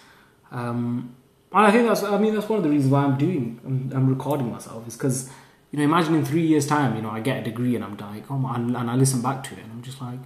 Um, 0.51 1.17
and 1.53 1.67
I 1.67 1.71
think 1.71 1.89
that's 1.89 2.03
I 2.03 2.19
mean 2.19 2.35
that's 2.35 2.49
one 2.49 2.59
of 2.59 2.63
the 2.63 2.71
reasons 2.71 2.93
why 2.93 3.05
I'm 3.05 3.17
doing 3.17 3.61
I'm, 3.65 3.93
I'm 3.95 4.09
recording 4.09 4.51
myself 4.51 4.87
is 4.87 4.97
because 4.97 5.31
you 5.73 5.79
know, 5.79 5.85
imagine 5.85 6.15
in 6.15 6.25
three 6.25 6.47
years' 6.47 6.67
time, 6.67 6.95
you 6.97 7.03
know, 7.03 7.11
I 7.11 7.21
get 7.21 7.39
a 7.39 7.43
degree 7.43 7.75
and 7.75 7.83
I'm 7.83 7.97
like, 7.97 8.31
oh 8.31 8.37
man, 8.37 8.77
and 8.77 8.91
I 8.91 8.95
listen 8.95 9.23
back 9.23 9.43
to 9.45 9.55
it 9.55 9.61
and 9.65 9.73
I'm 9.73 9.83
just 9.83 10.01
like, 10.03 10.21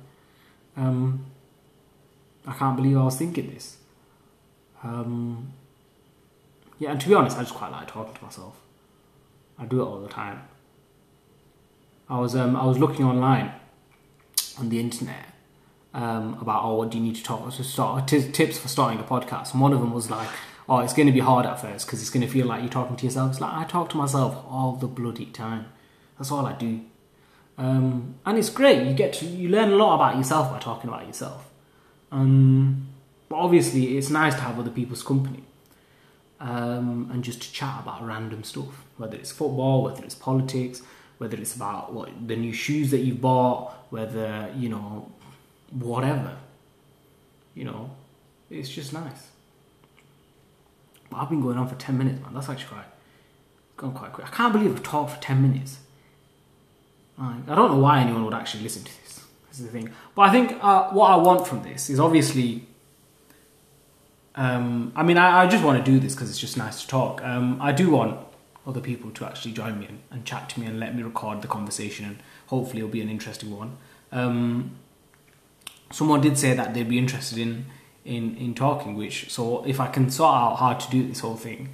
um, 0.76 1.24
I 2.46 2.52
can't 2.52 2.76
believe 2.76 2.96
I 2.96 3.04
was 3.04 3.16
thinking 3.16 3.54
this. 3.54 3.78
Um, 4.82 5.52
yeah, 6.80 6.90
and 6.90 7.00
to 7.00 7.08
be 7.08 7.14
honest, 7.14 7.38
I 7.38 7.42
just 7.42 7.54
quite 7.54 7.70
like 7.70 7.86
talking 7.86 8.14
to 8.14 8.24
myself. 8.24 8.56
I 9.58 9.64
do 9.64 9.80
it 9.80 9.84
all 9.84 10.00
the 10.00 10.08
time. 10.08 10.42
I 12.08 12.18
was 12.18 12.36
um, 12.36 12.56
I 12.56 12.64
was 12.66 12.78
looking 12.78 13.04
online 13.04 13.52
on 14.58 14.68
the 14.68 14.78
internet 14.78 15.26
um, 15.94 16.38
about 16.40 16.64
oh, 16.64 16.74
what 16.74 16.90
do 16.90 16.98
you 16.98 17.04
need 17.04 17.16
to 17.16 17.22
talk 17.22 17.50
to 17.52 17.64
start 17.64 18.08
t- 18.08 18.30
tips 18.30 18.58
for 18.58 18.68
starting 18.68 18.98
a 18.98 19.02
podcast, 19.02 19.52
and 19.52 19.60
one 19.60 19.72
of 19.72 19.80
them 19.80 19.92
was 19.92 20.10
like, 20.10 20.28
oh, 20.68 20.80
it's 20.80 20.92
going 20.92 21.06
to 21.06 21.12
be 21.12 21.20
hard 21.20 21.46
at 21.46 21.60
first 21.60 21.86
because 21.86 22.00
it's 22.00 22.10
going 22.10 22.26
to 22.26 22.32
feel 22.32 22.46
like 22.46 22.62
you're 22.62 22.70
talking 22.70 22.96
to 22.96 23.04
yourself. 23.04 23.32
It's 23.32 23.40
like 23.40 23.54
I 23.54 23.64
talk 23.64 23.88
to 23.90 23.96
myself 23.96 24.44
all 24.48 24.72
the 24.72 24.86
bloody 24.86 25.26
time. 25.26 25.66
That's 26.18 26.30
all 26.30 26.46
I 26.46 26.54
do, 26.54 26.80
um, 27.58 28.14
and 28.24 28.38
it's 28.38 28.50
great. 28.50 28.86
You 28.86 28.94
get 28.94 29.12
to 29.14 29.26
you 29.26 29.48
learn 29.48 29.72
a 29.72 29.76
lot 29.76 29.96
about 29.96 30.16
yourself 30.16 30.50
by 30.50 30.58
talking 30.58 30.88
about 30.88 31.06
yourself. 31.06 31.48
Um, 32.10 32.88
but 33.28 33.36
obviously, 33.36 33.98
it's 33.98 34.10
nice 34.10 34.34
to 34.34 34.40
have 34.40 34.58
other 34.58 34.70
people's 34.70 35.02
company 35.02 35.42
um, 36.40 37.10
and 37.12 37.24
just 37.24 37.42
to 37.42 37.52
chat 37.52 37.80
about 37.82 38.06
random 38.06 38.44
stuff, 38.44 38.84
whether 38.96 39.16
it's 39.16 39.32
football, 39.32 39.82
whether 39.82 40.04
it's 40.04 40.14
politics, 40.14 40.82
whether 41.18 41.36
it's 41.36 41.54
about 41.54 41.92
what 41.92 42.10
the 42.26 42.36
new 42.36 42.52
shoes 42.52 42.90
that 42.90 43.00
you 43.00 43.14
bought, 43.14 43.72
whether 43.90 44.52
you 44.56 44.68
know 44.68 45.10
whatever. 45.70 46.36
You 47.54 47.64
know, 47.64 47.90
it's 48.50 48.68
just 48.68 48.92
nice. 48.92 49.28
But 51.16 51.22
I've 51.22 51.30
been 51.30 51.40
going 51.40 51.56
on 51.56 51.66
for 51.66 51.76
ten 51.76 51.96
minutes, 51.96 52.20
man. 52.20 52.34
That's 52.34 52.50
actually 52.50 52.68
quite 52.68 52.84
gone 53.78 53.94
quite 53.94 54.12
quick. 54.12 54.26
I 54.26 54.30
can't 54.30 54.52
believe 54.52 54.76
I've 54.76 54.82
talked 54.82 55.12
for 55.12 55.22
ten 55.22 55.40
minutes. 55.40 55.78
Like, 57.16 57.48
I 57.48 57.54
don't 57.54 57.70
know 57.70 57.78
why 57.78 58.00
anyone 58.00 58.22
would 58.26 58.34
actually 58.34 58.62
listen 58.64 58.84
to 58.84 59.02
this. 59.02 59.24
This 59.48 59.60
is 59.60 59.64
the 59.64 59.72
thing. 59.72 59.90
But 60.14 60.22
I 60.22 60.32
think 60.32 60.62
uh, 60.62 60.90
what 60.90 61.10
I 61.10 61.16
want 61.16 61.46
from 61.46 61.62
this 61.62 61.88
is 61.88 61.98
obviously. 61.98 62.66
Um, 64.34 64.92
I 64.94 65.02
mean, 65.02 65.16
I, 65.16 65.44
I, 65.44 65.46
just 65.46 65.64
want 65.64 65.82
to 65.82 65.90
do 65.90 65.98
this 65.98 66.14
because 66.14 66.28
it's 66.28 66.38
just 66.38 66.58
nice 66.58 66.82
to 66.82 66.88
talk. 66.88 67.24
Um, 67.24 67.58
I 67.62 67.72
do 67.72 67.88
want 67.88 68.20
other 68.66 68.82
people 68.82 69.10
to 69.12 69.24
actually 69.24 69.52
join 69.52 69.80
me 69.80 69.86
and, 69.86 70.00
and, 70.10 70.26
chat 70.26 70.50
to 70.50 70.60
me 70.60 70.66
and 70.66 70.78
let 70.78 70.94
me 70.94 71.02
record 71.02 71.40
the 71.40 71.48
conversation, 71.48 72.04
and 72.04 72.18
hopefully 72.48 72.80
it'll 72.80 72.90
be 72.90 73.00
an 73.00 73.08
interesting 73.08 73.56
one. 73.56 73.78
Um, 74.12 74.72
someone 75.90 76.20
did 76.20 76.36
say 76.36 76.52
that 76.52 76.74
they'd 76.74 76.86
be 76.86 76.98
interested 76.98 77.38
in 77.38 77.64
in 78.06 78.36
in 78.36 78.54
talking, 78.54 78.94
which 78.94 79.30
so 79.30 79.64
if 79.64 79.80
I 79.80 79.88
can 79.88 80.10
sort 80.10 80.34
out 80.34 80.56
how 80.56 80.74
to 80.74 80.90
do 80.90 81.06
this 81.06 81.20
whole 81.20 81.36
thing, 81.36 81.70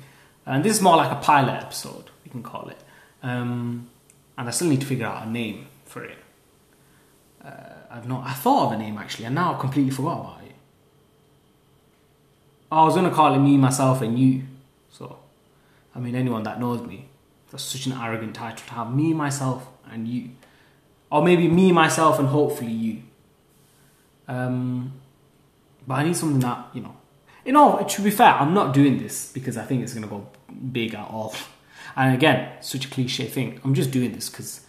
and 0.46 0.64
this 0.64 0.76
is 0.76 0.82
more 0.82 0.96
like 0.96 1.12
a 1.12 1.16
pilot 1.16 1.62
episode, 1.62 2.10
we 2.24 2.30
can 2.30 2.42
call 2.42 2.68
it. 2.68 2.78
Um, 3.22 3.88
and 4.36 4.48
I 4.48 4.50
still 4.50 4.68
need 4.68 4.80
to 4.80 4.86
figure 4.86 5.06
out 5.06 5.26
a 5.26 5.30
name 5.30 5.66
for 5.84 6.04
it. 6.04 6.18
Uh, 7.44 7.50
I've 7.90 8.08
not. 8.08 8.26
I 8.26 8.32
thought 8.32 8.66
of 8.66 8.72
a 8.72 8.78
name 8.78 8.98
actually, 8.98 9.26
and 9.26 9.34
now 9.34 9.54
I 9.54 9.60
completely 9.60 9.90
forgot 9.90 10.20
about 10.20 10.40
it. 10.44 10.54
I 12.70 12.84
was 12.84 12.94
gonna 12.94 13.10
call 13.10 13.34
it 13.34 13.38
me, 13.38 13.56
myself, 13.56 14.00
and 14.00 14.18
you. 14.18 14.44
So, 14.90 15.18
I 15.94 15.98
mean, 15.98 16.14
anyone 16.14 16.42
that 16.44 16.58
knows 16.58 16.80
me, 16.80 17.08
that's 17.50 17.62
such 17.62 17.86
an 17.86 17.92
arrogant 17.92 18.34
title 18.34 18.64
to 18.66 18.72
have. 18.72 18.94
Me, 18.94 19.12
myself, 19.12 19.68
and 19.90 20.08
you, 20.08 20.30
or 21.10 21.22
maybe 21.22 21.48
me, 21.48 21.70
myself, 21.72 22.18
and 22.18 22.28
hopefully 22.28 22.72
you. 22.72 23.02
Um, 24.26 24.94
but 25.86 25.94
I 25.94 26.04
need 26.04 26.16
something 26.16 26.40
that 26.40 26.68
you 26.74 26.82
know. 26.82 26.96
You 27.44 27.52
know, 27.52 27.84
to 27.88 28.02
be 28.02 28.10
fair, 28.10 28.34
I'm 28.34 28.54
not 28.54 28.72
doing 28.72 28.98
this 28.98 29.32
because 29.32 29.56
I 29.56 29.64
think 29.64 29.82
it's 29.82 29.94
gonna 29.94 30.06
go 30.06 30.28
big 30.70 30.94
at 30.94 31.08
all. 31.08 31.34
And 31.96 32.14
again, 32.14 32.52
such 32.60 32.86
a 32.86 32.88
cliche 32.88 33.26
thing. 33.26 33.60
I'm 33.64 33.74
just 33.74 33.90
doing 33.90 34.12
this 34.12 34.30
because 34.30 34.60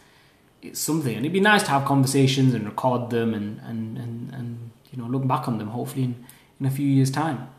it's 0.62 0.80
something, 0.80 1.16
and 1.16 1.26
it'd 1.26 1.34
be 1.34 1.40
nice 1.40 1.64
to 1.64 1.70
have 1.70 1.86
conversations 1.86 2.54
and 2.54 2.66
record 2.66 3.10
them 3.10 3.34
and 3.34 3.60
and 3.62 3.98
and, 3.98 4.34
and 4.34 4.72
you 4.92 4.98
know 4.98 5.08
look 5.08 5.28
back 5.28 5.48
on 5.48 5.60
them. 5.60 5.68
Hopefully, 5.70 6.06
in 6.06 6.26
in 6.60 6.66
a 6.66 6.72
few 6.72 6.88
years' 6.88 7.12
time. 7.12 7.50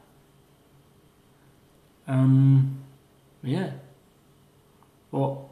Um, 2.06 2.78
yeah. 3.42 3.70
Well, 5.11 5.50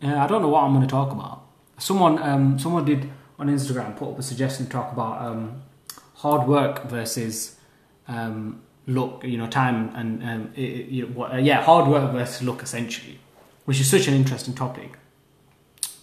yeah, 0.00 0.22
I 0.22 0.26
don't 0.26 0.42
know 0.42 0.48
what 0.48 0.62
I'm 0.64 0.74
going 0.74 0.86
to 0.86 0.90
talk 0.90 1.12
about. 1.12 1.44
Someone 1.78 2.20
um 2.20 2.58
someone 2.58 2.84
did 2.84 3.08
on 3.38 3.48
Instagram 3.48 3.96
put 3.96 4.10
up 4.10 4.18
a 4.18 4.22
suggestion 4.22 4.66
to 4.66 4.72
talk 4.72 4.92
about 4.92 5.22
um 5.24 5.62
hard 6.18 6.48
work 6.48 6.84
versus 6.84 7.56
um, 8.08 8.60
you 8.86 9.36
know, 9.36 9.46
time 9.46 9.92
and 9.94 10.22
um, 10.22 10.52
it, 10.56 10.86
you 10.88 11.02
know, 11.02 11.12
what, 11.12 11.32
uh, 11.32 11.36
yeah, 11.36 11.62
hard 11.62 11.88
work 11.88 12.12
versus 12.12 12.42
luck 12.42 12.62
essentially, 12.62 13.18
which 13.64 13.80
is 13.80 13.90
such 13.90 14.08
an 14.08 14.14
interesting 14.14 14.54
topic. 14.54 14.98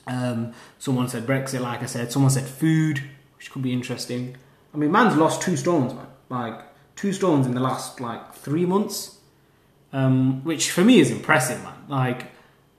Um, 0.08 0.54
someone 0.78 1.08
said 1.10 1.26
Brexit, 1.26 1.62
like 1.62 1.82
I 1.82 1.88
said. 1.88 2.12
Someone 2.12 2.30
said 2.30 2.46
food, 2.46 3.02
which 3.38 3.52
could 3.52 3.64
be 3.64 3.74
interesting. 3.74 4.38
I 4.74 4.78
mean, 4.78 4.92
man's 4.92 5.16
lost 5.16 5.42
two 5.42 5.58
stones, 5.58 5.94
man. 5.94 6.08
Like 6.30 6.62
two 6.96 7.12
stones 7.12 7.48
in 7.48 7.54
the 7.54 7.60
last 7.60 8.00
like 8.00 8.34
three 8.36 8.66
months, 8.66 9.18
um, 9.92 10.44
which 10.44 10.70
for 10.72 10.84
me 10.84 11.00
is 11.00 11.10
impressive, 11.12 11.62
man. 11.64 11.74
Like, 11.88 12.28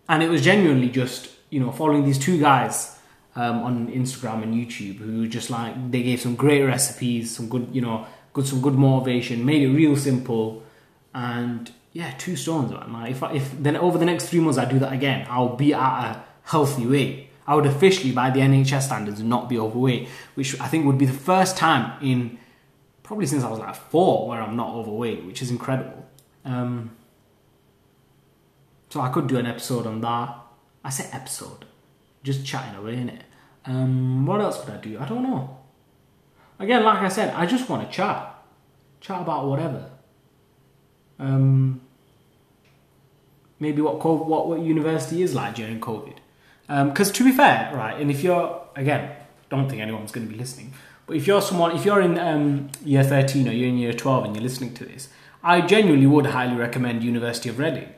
and 0.08 0.22
it 0.22 0.28
was 0.28 0.42
genuinely 0.42 0.88
just 0.88 1.30
you 1.50 1.58
know 1.60 1.72
following 1.72 2.04
these 2.04 2.18
two 2.18 2.38
guys 2.38 2.95
um, 3.36 3.62
on 3.62 3.88
Instagram 3.88 4.42
and 4.42 4.54
YouTube 4.54 4.96
who 4.96 5.28
just 5.28 5.50
like 5.50 5.90
they 5.90 6.02
gave 6.02 6.20
some 6.20 6.34
great 6.34 6.62
recipes, 6.62 7.36
some 7.36 7.48
good, 7.48 7.68
you 7.70 7.82
know, 7.82 8.06
good 8.32 8.46
some 8.46 8.60
good 8.60 8.74
motivation, 8.74 9.44
made 9.44 9.62
it 9.62 9.68
real 9.68 9.94
simple, 9.96 10.62
and 11.14 11.70
yeah, 11.92 12.12
two 12.18 12.34
stones, 12.34 12.70
man. 12.72 12.92
Like 12.92 13.10
if 13.12 13.22
I, 13.22 13.32
if 13.34 13.62
then 13.62 13.76
over 13.76 13.98
the 13.98 14.06
next 14.06 14.28
three 14.28 14.40
months 14.40 14.58
I 14.58 14.64
do 14.64 14.78
that 14.80 14.92
again, 14.92 15.26
I'll 15.30 15.54
be 15.54 15.74
at 15.74 15.80
a 15.80 16.24
healthy 16.42 16.86
weight. 16.86 17.28
I 17.46 17.54
would 17.54 17.66
officially, 17.66 18.10
by 18.10 18.30
the 18.30 18.40
NHS 18.40 18.82
standards, 18.82 19.22
not 19.22 19.48
be 19.48 19.58
overweight, 19.58 20.08
which 20.34 20.58
I 20.60 20.66
think 20.66 20.84
would 20.86 20.98
be 20.98 21.06
the 21.06 21.12
first 21.12 21.56
time 21.56 21.96
in 22.02 22.38
probably 23.04 23.26
since 23.26 23.44
I 23.44 23.50
was 23.50 23.60
like 23.60 23.76
four 23.76 24.28
where 24.28 24.42
I'm 24.42 24.56
not 24.56 24.74
overweight, 24.74 25.24
which 25.24 25.42
is 25.42 25.50
incredible. 25.50 26.04
Um, 26.44 26.90
so 28.88 29.00
I 29.00 29.10
could 29.10 29.28
do 29.28 29.36
an 29.36 29.46
episode 29.46 29.86
on 29.86 30.00
that. 30.00 30.36
I 30.82 30.90
say 30.90 31.08
episode 31.12 31.66
just 32.26 32.44
chatting 32.44 32.74
away 32.74 32.96
in 32.96 33.08
it. 33.08 33.22
Um, 33.66 34.26
what 34.26 34.40
else 34.40 34.64
could 34.64 34.74
I 34.74 34.76
do? 34.78 34.98
I 34.98 35.06
don't 35.06 35.22
know. 35.22 35.58
Again, 36.58 36.84
like 36.84 37.00
I 37.00 37.08
said, 37.08 37.34
I 37.34 37.46
just 37.46 37.68
want 37.68 37.88
to 37.88 37.94
chat, 37.94 38.34
chat 39.00 39.20
about 39.20 39.46
whatever. 39.46 39.90
Um, 41.18 41.80
maybe 43.58 43.82
what 43.82 43.98
COVID, 43.98 44.26
what 44.26 44.48
what 44.48 44.60
university 44.60 45.22
is 45.22 45.34
like 45.34 45.54
during 45.54 45.80
COVID. 45.80 46.16
Because 46.66 47.08
um, 47.08 47.14
to 47.14 47.24
be 47.24 47.32
fair, 47.32 47.70
right, 47.74 48.00
and 48.00 48.10
if 48.10 48.22
you're 48.22 48.62
again, 48.74 49.12
don't 49.50 49.68
think 49.68 49.80
anyone's 49.82 50.12
going 50.12 50.26
to 50.26 50.32
be 50.32 50.38
listening, 50.38 50.72
but 51.06 51.16
if 51.16 51.26
you're 51.26 51.42
someone, 51.42 51.76
if 51.76 51.84
you're 51.84 52.00
in 52.00 52.18
um, 52.18 52.70
year 52.84 53.04
thirteen 53.04 53.48
or 53.48 53.52
you're 53.52 53.68
in 53.68 53.78
year 53.78 53.92
twelve 53.92 54.24
and 54.24 54.34
you're 54.34 54.42
listening 54.42 54.74
to 54.74 54.84
this, 54.84 55.08
I 55.42 55.60
genuinely 55.60 56.06
would 56.06 56.26
highly 56.26 56.56
recommend 56.56 57.04
University 57.04 57.48
of 57.48 57.58
Reading. 57.58 57.88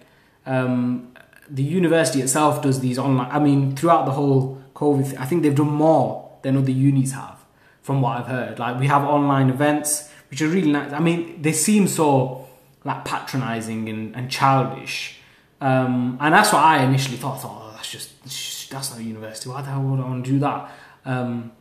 Um, 0.47 1.15
the 1.51 1.63
university 1.63 2.21
itself 2.21 2.63
does 2.63 2.81
these 2.81 2.99
online. 2.99 3.31
I 3.31 3.39
mean, 3.39 3.75
throughout 3.77 4.05
the 4.07 4.13
whole 4.13 4.63
COVID, 4.75 5.19
I 5.19 5.25
think 5.25 5.43
they've 5.43 5.55
done 5.55 5.73
more 5.73 6.39
than 6.43 6.57
other 6.57 6.71
unis 6.71 7.13
have, 7.13 7.39
from 7.83 8.01
what 8.01 8.19
I've 8.19 8.27
heard. 8.27 8.59
Like 8.59 8.79
we 8.79 8.87
have 8.87 9.05
online 9.05 9.51
events, 9.51 10.11
which 10.31 10.43
are 10.43 10.49
really 10.49 10.71
nice. 10.71 10.93
I 10.93 11.01
mean, 11.01 11.41
they 11.43 11.53
seem 11.53 11.89
so 11.89 12.47
like 12.85 13.05
patronizing 13.05 13.89
and, 13.89 14.15
and 14.15 14.31
childish, 14.31 15.19
um, 15.61 16.19
and 16.21 16.35
that's 16.35 16.53
what 16.53 16.63
I 16.63 16.83
initially 16.83 17.17
thought. 17.17 17.41
Oh, 17.45 17.73
that's 17.75 17.91
just 17.91 18.71
that's 18.71 18.91
not 18.91 19.01
a 19.01 19.03
university. 19.03 19.49
Why 19.49 19.63
the 19.63 19.71
hell 19.71 19.83
would 19.83 20.01
I 20.01 20.05
want 20.05 20.25
to 20.25 20.31
do 20.31 20.39
that? 20.41 20.71
Um, 21.05 21.53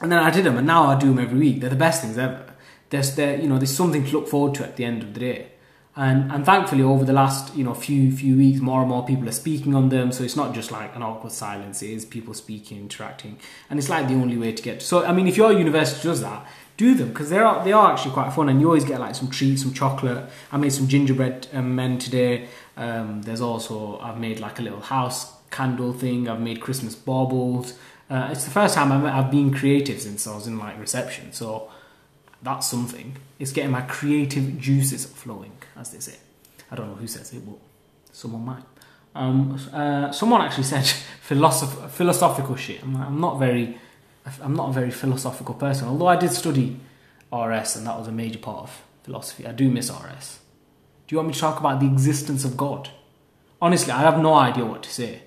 and 0.00 0.10
then 0.10 0.18
I 0.18 0.30
did 0.30 0.44
them, 0.44 0.56
and 0.56 0.66
now 0.66 0.86
I 0.86 0.98
do 0.98 1.08
them 1.08 1.18
every 1.18 1.38
week. 1.38 1.60
They're 1.60 1.70
the 1.70 1.76
best 1.76 2.02
things 2.02 2.18
ever. 2.18 2.46
There's 2.90 3.14
there, 3.14 3.40
you 3.40 3.48
know, 3.48 3.56
there's 3.56 3.74
something 3.74 4.04
to 4.04 4.12
look 4.12 4.28
forward 4.28 4.54
to 4.56 4.64
at 4.64 4.76
the 4.76 4.84
end 4.84 5.02
of 5.02 5.14
the 5.14 5.20
day 5.20 5.51
and 5.94 6.32
and 6.32 6.46
thankfully 6.46 6.82
over 6.82 7.04
the 7.04 7.12
last 7.12 7.54
you 7.54 7.62
know 7.62 7.74
few 7.74 8.10
few 8.10 8.36
weeks 8.36 8.60
more 8.60 8.80
and 8.80 8.88
more 8.88 9.04
people 9.04 9.28
are 9.28 9.32
speaking 9.32 9.74
on 9.74 9.90
them. 9.90 10.10
So 10.10 10.24
it's 10.24 10.36
not 10.36 10.54
just 10.54 10.70
like 10.70 10.96
an 10.96 11.02
awkward 11.02 11.32
silence. 11.32 11.82
It 11.82 11.90
is 11.90 12.04
people 12.04 12.32
speaking 12.32 12.78
interacting. 12.78 13.38
And 13.68 13.78
it's 13.78 13.90
like 13.90 14.08
the 14.08 14.14
only 14.14 14.38
way 14.38 14.52
to 14.52 14.62
get 14.62 14.80
to, 14.80 14.86
so 14.86 15.04
i 15.04 15.12
mean 15.12 15.28
if 15.28 15.36
your 15.36 15.52
university 15.52 16.08
does 16.08 16.22
that 16.22 16.46
do 16.78 16.94
them. 16.94 17.08
Because 17.08 17.28
they 17.28 17.38
are 17.38 17.62
they 17.62 17.72
are 17.72 17.92
actually 17.92 18.12
quite 18.12 18.32
fun. 18.32 18.48
And 18.48 18.60
you 18.60 18.68
always 18.68 18.84
get 18.86 19.00
like 19.00 19.14
some 19.14 19.28
treats 19.28 19.62
some 19.62 19.74
chocolate. 19.74 20.30
I 20.50 20.56
made 20.56 20.72
some 20.72 20.88
gingerbread 20.88 21.48
um, 21.52 21.74
men 21.74 21.98
today. 21.98 22.48
Um, 22.76 23.20
there's 23.22 23.42
also 23.42 23.98
i've 23.98 24.18
made 24.18 24.40
like 24.40 24.58
a 24.58 24.62
little 24.62 24.80
house 24.80 25.30
candle 25.50 25.92
thing. 25.92 26.26
I've 26.26 26.40
made 26.40 26.60
christmas 26.62 26.94
baubles. 26.94 27.78
Uh, 28.08 28.28
it's 28.32 28.44
the 28.44 28.50
first 28.50 28.74
time 28.74 28.92
I've, 28.92 29.04
I've 29.04 29.30
been 29.30 29.54
creative 29.54 30.00
since 30.00 30.26
i 30.26 30.34
was 30.34 30.46
in 30.46 30.58
like 30.58 30.78
reception. 30.80 31.32
So 31.34 31.70
that's 32.42 32.66
something. 32.66 33.16
It's 33.38 33.52
getting 33.52 33.70
my 33.70 33.82
creative 33.82 34.58
juices 34.58 35.06
flowing, 35.06 35.52
as 35.76 35.90
they 35.90 36.00
say. 36.00 36.16
I 36.70 36.76
don't 36.76 36.88
know 36.88 36.96
who 36.96 37.06
says 37.06 37.32
it, 37.32 37.44
but 37.44 37.58
someone 38.12 38.44
might. 38.44 38.64
Um, 39.14 39.58
uh, 39.72 40.10
someone 40.10 40.40
actually 40.40 40.64
said 40.64 40.84
philosoph- 41.28 41.90
philosophical 41.90 42.56
shit. 42.56 42.82
I'm, 42.82 42.96
I'm, 42.96 43.20
not 43.20 43.38
very, 43.38 43.78
I'm 44.40 44.54
not 44.54 44.70
a 44.70 44.72
very 44.72 44.90
philosophical 44.90 45.54
person. 45.54 45.88
Although 45.88 46.08
I 46.08 46.16
did 46.16 46.32
study 46.32 46.80
RS, 47.32 47.76
and 47.76 47.86
that 47.86 47.98
was 47.98 48.08
a 48.08 48.12
major 48.12 48.38
part 48.38 48.64
of 48.64 48.82
philosophy. 49.04 49.46
I 49.46 49.52
do 49.52 49.70
miss 49.70 49.90
RS. 49.90 50.40
Do 51.06 51.14
you 51.14 51.18
want 51.18 51.28
me 51.28 51.34
to 51.34 51.40
talk 51.40 51.60
about 51.60 51.80
the 51.80 51.86
existence 51.86 52.44
of 52.44 52.56
God? 52.56 52.90
Honestly, 53.60 53.92
I 53.92 54.00
have 54.00 54.18
no 54.18 54.34
idea 54.34 54.64
what 54.64 54.82
to 54.82 54.90
say. 54.90 55.22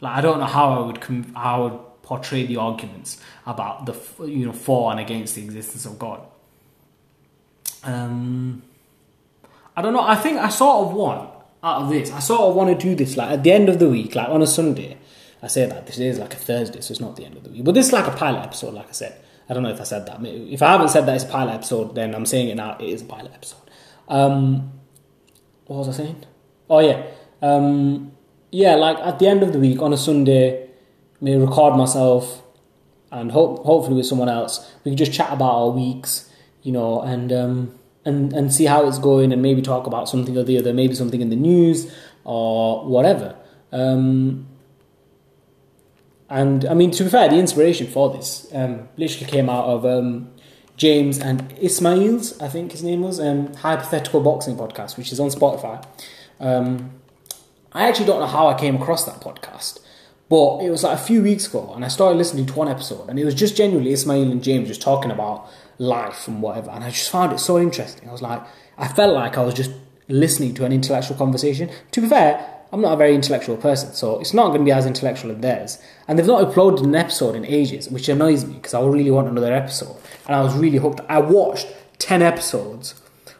Like 0.00 0.16
I 0.16 0.20
don't 0.20 0.38
know 0.38 0.46
how 0.46 0.72
I 0.72 0.86
would 0.86 1.00
com- 1.00 1.34
how 1.34 1.54
I 1.54 1.58
would 1.64 1.80
portray 2.02 2.46
the 2.46 2.56
arguments 2.56 3.20
about 3.46 3.86
the 3.86 3.94
you 4.26 4.46
know 4.46 4.52
for 4.52 4.90
and 4.90 5.00
against 5.00 5.34
the 5.34 5.44
existence 5.44 5.84
of 5.84 5.98
God. 5.98 6.20
Um, 7.84 8.62
I 9.76 9.82
don't 9.82 9.92
know. 9.92 10.02
I 10.02 10.16
think 10.16 10.38
I 10.38 10.48
sort 10.48 10.86
of 10.88 10.94
want 10.94 11.30
out 11.62 11.82
of 11.82 11.88
this. 11.88 12.10
I 12.10 12.18
sort 12.18 12.42
of 12.42 12.54
want 12.54 12.78
to 12.78 12.86
do 12.86 12.94
this 12.94 13.16
like 13.16 13.30
at 13.30 13.42
the 13.42 13.52
end 13.52 13.68
of 13.68 13.78
the 13.78 13.88
week, 13.88 14.14
like 14.14 14.28
on 14.28 14.42
a 14.42 14.46
Sunday. 14.46 14.96
I 15.42 15.46
say 15.46 15.66
that 15.66 15.86
this 15.86 15.98
is 15.98 16.18
like 16.18 16.34
a 16.34 16.36
Thursday, 16.36 16.80
so 16.80 16.92
it's 16.92 17.00
not 17.00 17.16
the 17.16 17.24
end 17.24 17.36
of 17.36 17.44
the 17.44 17.50
week. 17.50 17.64
But 17.64 17.74
this 17.74 17.86
is 17.86 17.92
like 17.92 18.06
a 18.06 18.16
pilot 18.16 18.42
episode, 18.42 18.74
like 18.74 18.88
I 18.88 18.92
said. 18.92 19.20
I 19.48 19.54
don't 19.54 19.62
know 19.62 19.70
if 19.70 19.80
I 19.80 19.84
said 19.84 20.06
that. 20.06 20.18
If 20.24 20.62
I 20.62 20.72
haven't 20.72 20.88
said 20.88 21.06
that 21.06 21.14
it's 21.14 21.24
a 21.24 21.28
pilot 21.28 21.54
episode, 21.54 21.94
then 21.94 22.14
I'm 22.14 22.26
saying 22.26 22.48
it 22.48 22.56
now. 22.56 22.76
It 22.78 22.88
is 22.88 23.02
a 23.02 23.04
pilot 23.04 23.32
episode. 23.32 23.60
Um, 24.08 24.72
what 25.66 25.78
was 25.78 25.88
I 25.88 25.92
saying? 25.92 26.24
Oh 26.68 26.80
yeah, 26.80 27.06
um, 27.40 28.12
yeah. 28.50 28.74
Like 28.74 28.98
at 28.98 29.18
the 29.18 29.26
end 29.26 29.42
of 29.42 29.52
the 29.52 29.58
week 29.58 29.80
on 29.80 29.92
a 29.92 29.96
Sunday, 29.96 30.68
may 31.20 31.36
record 31.36 31.76
myself 31.76 32.42
and 33.10 33.32
hope 33.32 33.64
hopefully 33.64 33.96
with 33.96 34.06
someone 34.06 34.28
else. 34.28 34.70
We 34.84 34.90
can 34.90 34.96
just 34.96 35.12
chat 35.12 35.32
about 35.32 35.54
our 35.54 35.70
weeks, 35.70 36.27
you 36.62 36.72
know, 36.72 37.00
and 37.00 37.32
um, 37.32 37.78
and 38.04 38.32
and 38.32 38.52
see 38.52 38.64
how 38.66 38.86
it's 38.86 38.98
going, 38.98 39.32
and 39.32 39.42
maybe 39.42 39.62
talk 39.62 39.86
about 39.86 40.08
something 40.08 40.36
or 40.36 40.44
the 40.44 40.58
other, 40.58 40.72
maybe 40.72 40.94
something 40.94 41.20
in 41.20 41.30
the 41.30 41.36
news 41.36 41.92
or 42.24 42.84
whatever. 42.86 43.34
Um, 43.72 44.46
and 46.28 46.64
I 46.66 46.74
mean, 46.74 46.90
to 46.92 47.04
be 47.04 47.10
fair, 47.10 47.28
the 47.28 47.36
inspiration 47.36 47.86
for 47.86 48.10
this 48.10 48.48
um, 48.52 48.88
literally 48.96 49.30
came 49.30 49.48
out 49.48 49.64
of 49.64 49.86
um, 49.86 50.30
James 50.76 51.18
and 51.18 51.52
Ismail's, 51.58 52.40
I 52.40 52.48
think 52.48 52.72
his 52.72 52.82
name 52.82 53.00
was, 53.00 53.18
um, 53.18 53.52
Hypothetical 53.54 54.20
Boxing 54.20 54.56
Podcast, 54.56 54.96
which 54.96 55.10
is 55.10 55.18
on 55.18 55.28
Spotify. 55.28 55.84
Um, 56.38 56.92
I 57.72 57.88
actually 57.88 58.06
don't 58.06 58.20
know 58.20 58.26
how 58.26 58.46
I 58.46 58.58
came 58.58 58.76
across 58.76 59.04
that 59.04 59.20
podcast, 59.20 59.80
but 60.28 60.58
it 60.58 60.70
was 60.70 60.84
like 60.84 60.98
a 60.98 61.02
few 61.02 61.22
weeks 61.22 61.48
ago, 61.48 61.72
and 61.74 61.84
I 61.84 61.88
started 61.88 62.16
listening 62.16 62.46
to 62.46 62.52
one 62.52 62.68
episode, 62.68 63.08
and 63.08 63.18
it 63.18 63.24
was 63.24 63.34
just 63.34 63.56
genuinely 63.56 63.92
Ismail 63.92 64.30
and 64.30 64.42
James 64.42 64.68
just 64.68 64.82
talking 64.82 65.10
about 65.10 65.48
life 65.78 66.28
and 66.28 66.42
whatever, 66.42 66.70
and 66.70 66.84
I 66.84 66.90
just 66.90 67.10
found 67.10 67.32
it 67.32 67.38
so 67.38 67.58
interesting. 67.58 68.08
I 68.08 68.12
was 68.12 68.22
like, 68.22 68.42
I 68.76 68.88
felt 68.88 69.14
like 69.14 69.38
I 69.38 69.42
was 69.42 69.54
just 69.54 69.70
listening 70.08 70.54
to 70.54 70.64
an 70.64 70.72
intellectual 70.72 71.16
conversation. 71.16 71.70
To 71.92 72.00
be 72.00 72.08
fair, 72.08 72.58
I'm 72.72 72.80
not 72.82 72.92
a 72.92 72.96
very 72.96 73.14
intellectual 73.14 73.56
person, 73.56 73.92
so 73.94 74.20
it's 74.20 74.34
not 74.34 74.48
going 74.48 74.60
to 74.60 74.64
be 74.64 74.72
as 74.72 74.86
intellectual 74.86 75.30
as 75.30 75.38
theirs. 75.38 75.78
And 76.06 76.18
they've 76.18 76.26
not 76.26 76.46
uploaded 76.46 76.84
an 76.84 76.94
episode 76.94 77.34
in 77.34 77.44
ages, 77.46 77.88
which 77.88 78.08
annoys 78.08 78.44
me 78.44 78.54
because 78.54 78.74
I 78.74 78.80
really 78.82 79.10
want 79.10 79.28
another 79.28 79.52
episode. 79.52 79.96
And 80.26 80.36
I 80.36 80.42
was 80.42 80.54
really 80.54 80.78
hooked. 80.78 81.00
I 81.08 81.20
watched 81.20 81.68
10 81.98 82.20
episodes, 82.20 82.94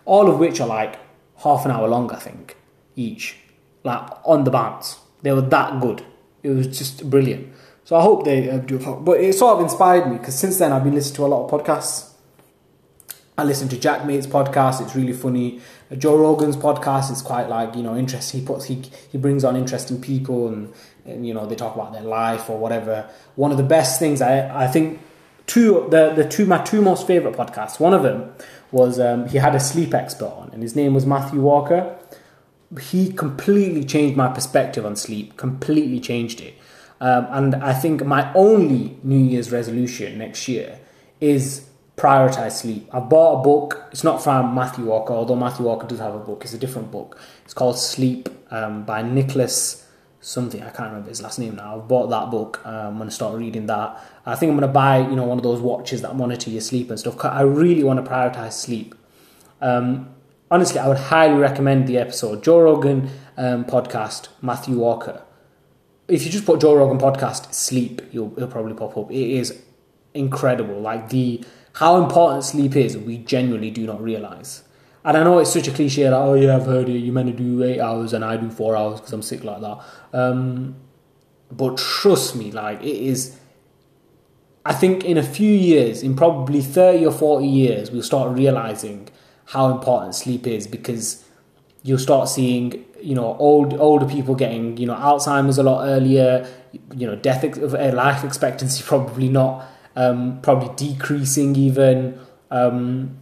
all 0.04 0.30
of 0.30 0.38
which 0.38 0.60
are 0.60 0.68
like 0.68 0.98
half 1.38 1.64
an 1.64 1.70
hour 1.70 1.88
long, 1.88 2.10
I 2.10 2.18
think, 2.18 2.56
each, 2.96 3.36
like 3.84 4.08
on 4.24 4.44
the 4.44 4.50
bounce. 4.50 4.98
They 5.22 5.32
were 5.32 5.42
that 5.42 5.80
good. 5.80 6.04
It 6.42 6.50
was 6.50 6.78
just 6.78 7.10
brilliant. 7.10 7.52
So 7.84 7.96
I 7.96 8.02
hope 8.02 8.24
they 8.24 8.48
uh, 8.48 8.58
do. 8.58 8.78
But 8.78 9.20
it 9.20 9.34
sort 9.34 9.56
of 9.56 9.62
inspired 9.62 10.10
me 10.10 10.18
because 10.18 10.38
since 10.38 10.58
then 10.58 10.72
I've 10.72 10.84
been 10.84 10.94
listening 10.94 11.16
to 11.16 11.26
a 11.26 11.28
lot 11.28 11.44
of 11.44 11.50
podcasts 11.50 12.07
I 13.38 13.44
listen 13.44 13.68
to 13.68 13.78
Jack 13.78 14.04
Maate's 14.04 14.26
podcast. 14.26 14.80
It's 14.80 14.96
really 14.96 15.12
funny. 15.12 15.60
Joe 15.96 16.18
Rogan's 16.18 16.56
podcast 16.56 17.12
is 17.12 17.22
quite 17.22 17.48
like 17.48 17.76
you 17.76 17.84
know 17.84 17.96
interesting. 17.96 18.40
He 18.40 18.46
puts 18.46 18.64
he 18.64 18.82
he 19.12 19.16
brings 19.16 19.44
on 19.44 19.54
interesting 19.54 20.00
people 20.00 20.48
and, 20.48 20.74
and 21.06 21.24
you 21.24 21.32
know 21.32 21.46
they 21.46 21.54
talk 21.54 21.76
about 21.76 21.92
their 21.92 22.02
life 22.02 22.50
or 22.50 22.58
whatever. 22.58 23.08
One 23.36 23.52
of 23.52 23.56
the 23.56 23.62
best 23.62 24.00
things 24.00 24.20
I 24.20 24.64
I 24.64 24.66
think 24.66 25.00
two 25.46 25.86
the 25.88 26.12
the 26.14 26.28
two 26.28 26.46
my 26.46 26.58
two 26.64 26.82
most 26.82 27.06
favorite 27.06 27.36
podcasts. 27.36 27.78
One 27.78 27.94
of 27.94 28.02
them 28.02 28.34
was 28.72 28.98
um, 28.98 29.28
he 29.28 29.38
had 29.38 29.54
a 29.54 29.60
sleep 29.60 29.94
expert 29.94 30.32
on 30.36 30.50
and 30.52 30.60
his 30.60 30.74
name 30.74 30.92
was 30.92 31.06
Matthew 31.06 31.40
Walker. 31.40 31.96
He 32.80 33.12
completely 33.12 33.84
changed 33.84 34.16
my 34.16 34.26
perspective 34.32 34.84
on 34.84 34.96
sleep. 34.96 35.36
Completely 35.36 36.00
changed 36.00 36.40
it. 36.40 36.54
Um, 37.00 37.28
and 37.30 37.54
I 37.54 37.72
think 37.72 38.04
my 38.04 38.32
only 38.34 38.98
New 39.04 39.16
Year's 39.16 39.52
resolution 39.52 40.18
next 40.18 40.48
year 40.48 40.80
is 41.20 41.67
prioritize 41.98 42.52
sleep. 42.52 42.88
I 42.92 43.00
bought 43.00 43.40
a 43.40 43.42
book. 43.42 43.88
It's 43.90 44.04
not 44.04 44.22
from 44.22 44.54
Matthew 44.54 44.84
Walker, 44.84 45.12
although 45.12 45.36
Matthew 45.36 45.66
Walker 45.66 45.86
does 45.86 45.98
have 45.98 46.14
a 46.14 46.18
book. 46.18 46.44
It's 46.44 46.54
a 46.54 46.58
different 46.58 46.90
book. 46.90 47.20
It's 47.44 47.54
called 47.54 47.78
Sleep 47.78 48.28
um, 48.50 48.84
by 48.84 49.02
Nicholas 49.02 49.84
something. 50.20 50.62
I 50.62 50.70
can't 50.70 50.90
remember 50.90 51.08
his 51.08 51.22
last 51.22 51.38
name 51.38 51.56
now. 51.56 51.76
I've 51.76 51.88
bought 51.88 52.08
that 52.08 52.30
book. 52.30 52.60
Um, 52.64 52.74
I'm 52.74 52.96
going 52.96 53.08
to 53.08 53.14
start 53.14 53.36
reading 53.36 53.66
that. 53.66 54.02
I 54.26 54.34
think 54.34 54.50
I'm 54.50 54.58
going 54.58 54.68
to 54.68 54.72
buy 54.72 54.98
you 54.98 55.16
know 55.16 55.24
one 55.24 55.38
of 55.38 55.44
those 55.44 55.60
watches 55.60 56.02
that 56.02 56.16
monitor 56.16 56.50
your 56.50 56.60
sleep 56.60 56.90
and 56.90 56.98
stuff. 56.98 57.22
I 57.24 57.42
really 57.42 57.84
want 57.84 58.04
to 58.04 58.10
prioritize 58.10 58.52
sleep. 58.52 58.94
Um, 59.60 60.14
honestly, 60.50 60.78
I 60.78 60.88
would 60.88 60.98
highly 60.98 61.38
recommend 61.38 61.86
the 61.86 61.98
episode 61.98 62.42
Joe 62.42 62.60
Rogan 62.60 63.10
um, 63.36 63.64
podcast. 63.64 64.28
Matthew 64.42 64.78
Walker. 64.78 65.22
If 66.08 66.24
you 66.24 66.30
just 66.30 66.46
put 66.46 66.60
Joe 66.60 66.74
Rogan 66.74 66.98
podcast 66.98 67.52
sleep, 67.52 68.00
you'll, 68.12 68.32
it'll 68.36 68.48
probably 68.48 68.74
pop 68.74 68.96
up. 68.96 69.10
It 69.10 69.30
is 69.30 69.62
incredible. 70.14 70.80
Like 70.80 71.10
the 71.10 71.44
how 71.78 72.02
important 72.02 72.42
sleep 72.42 72.74
is, 72.74 72.98
we 72.98 73.18
genuinely 73.18 73.70
do 73.70 73.86
not 73.86 74.02
realize. 74.02 74.64
And 75.04 75.16
I 75.16 75.22
know 75.22 75.38
it's 75.38 75.52
such 75.52 75.68
a 75.68 75.70
cliche 75.70 76.10
like, 76.10 76.20
oh 76.20 76.34
yeah, 76.34 76.56
I've 76.56 76.66
heard 76.66 76.88
it. 76.88 76.98
You're 76.98 77.14
meant 77.14 77.28
to 77.28 77.32
do 77.32 77.62
eight 77.62 77.78
hours, 77.78 78.12
and 78.12 78.24
I 78.24 78.36
do 78.36 78.50
four 78.50 78.76
hours 78.76 78.98
because 78.98 79.12
I'm 79.12 79.22
sick 79.22 79.44
like 79.44 79.60
that. 79.60 79.78
Um, 80.12 80.74
but 81.52 81.78
trust 81.78 82.34
me, 82.34 82.50
like 82.50 82.82
it 82.82 82.96
is. 82.96 83.38
I 84.66 84.74
think 84.74 85.04
in 85.04 85.16
a 85.18 85.22
few 85.22 85.52
years, 85.52 86.02
in 86.02 86.16
probably 86.16 86.62
thirty 86.62 87.06
or 87.06 87.12
forty 87.12 87.46
years, 87.46 87.92
we'll 87.92 88.02
start 88.02 88.36
realizing 88.36 89.08
how 89.44 89.70
important 89.70 90.16
sleep 90.16 90.48
is 90.48 90.66
because 90.66 91.24
you'll 91.84 91.96
start 91.98 92.28
seeing 92.28 92.84
you 93.00 93.14
know 93.14 93.36
old 93.38 93.78
older 93.78 94.04
people 94.04 94.34
getting 94.34 94.76
you 94.78 94.86
know 94.86 94.96
Alzheimer's 94.96 95.58
a 95.58 95.62
lot 95.62 95.86
earlier. 95.86 96.44
You 96.92 97.06
know, 97.06 97.14
death 97.14 97.44
of 97.44 97.72
life 97.72 98.24
expectancy 98.24 98.82
probably 98.86 99.28
not 99.28 99.64
um, 99.98 100.40
probably 100.40 100.70
decreasing 100.76 101.56
even. 101.56 102.18
Um, 102.50 103.18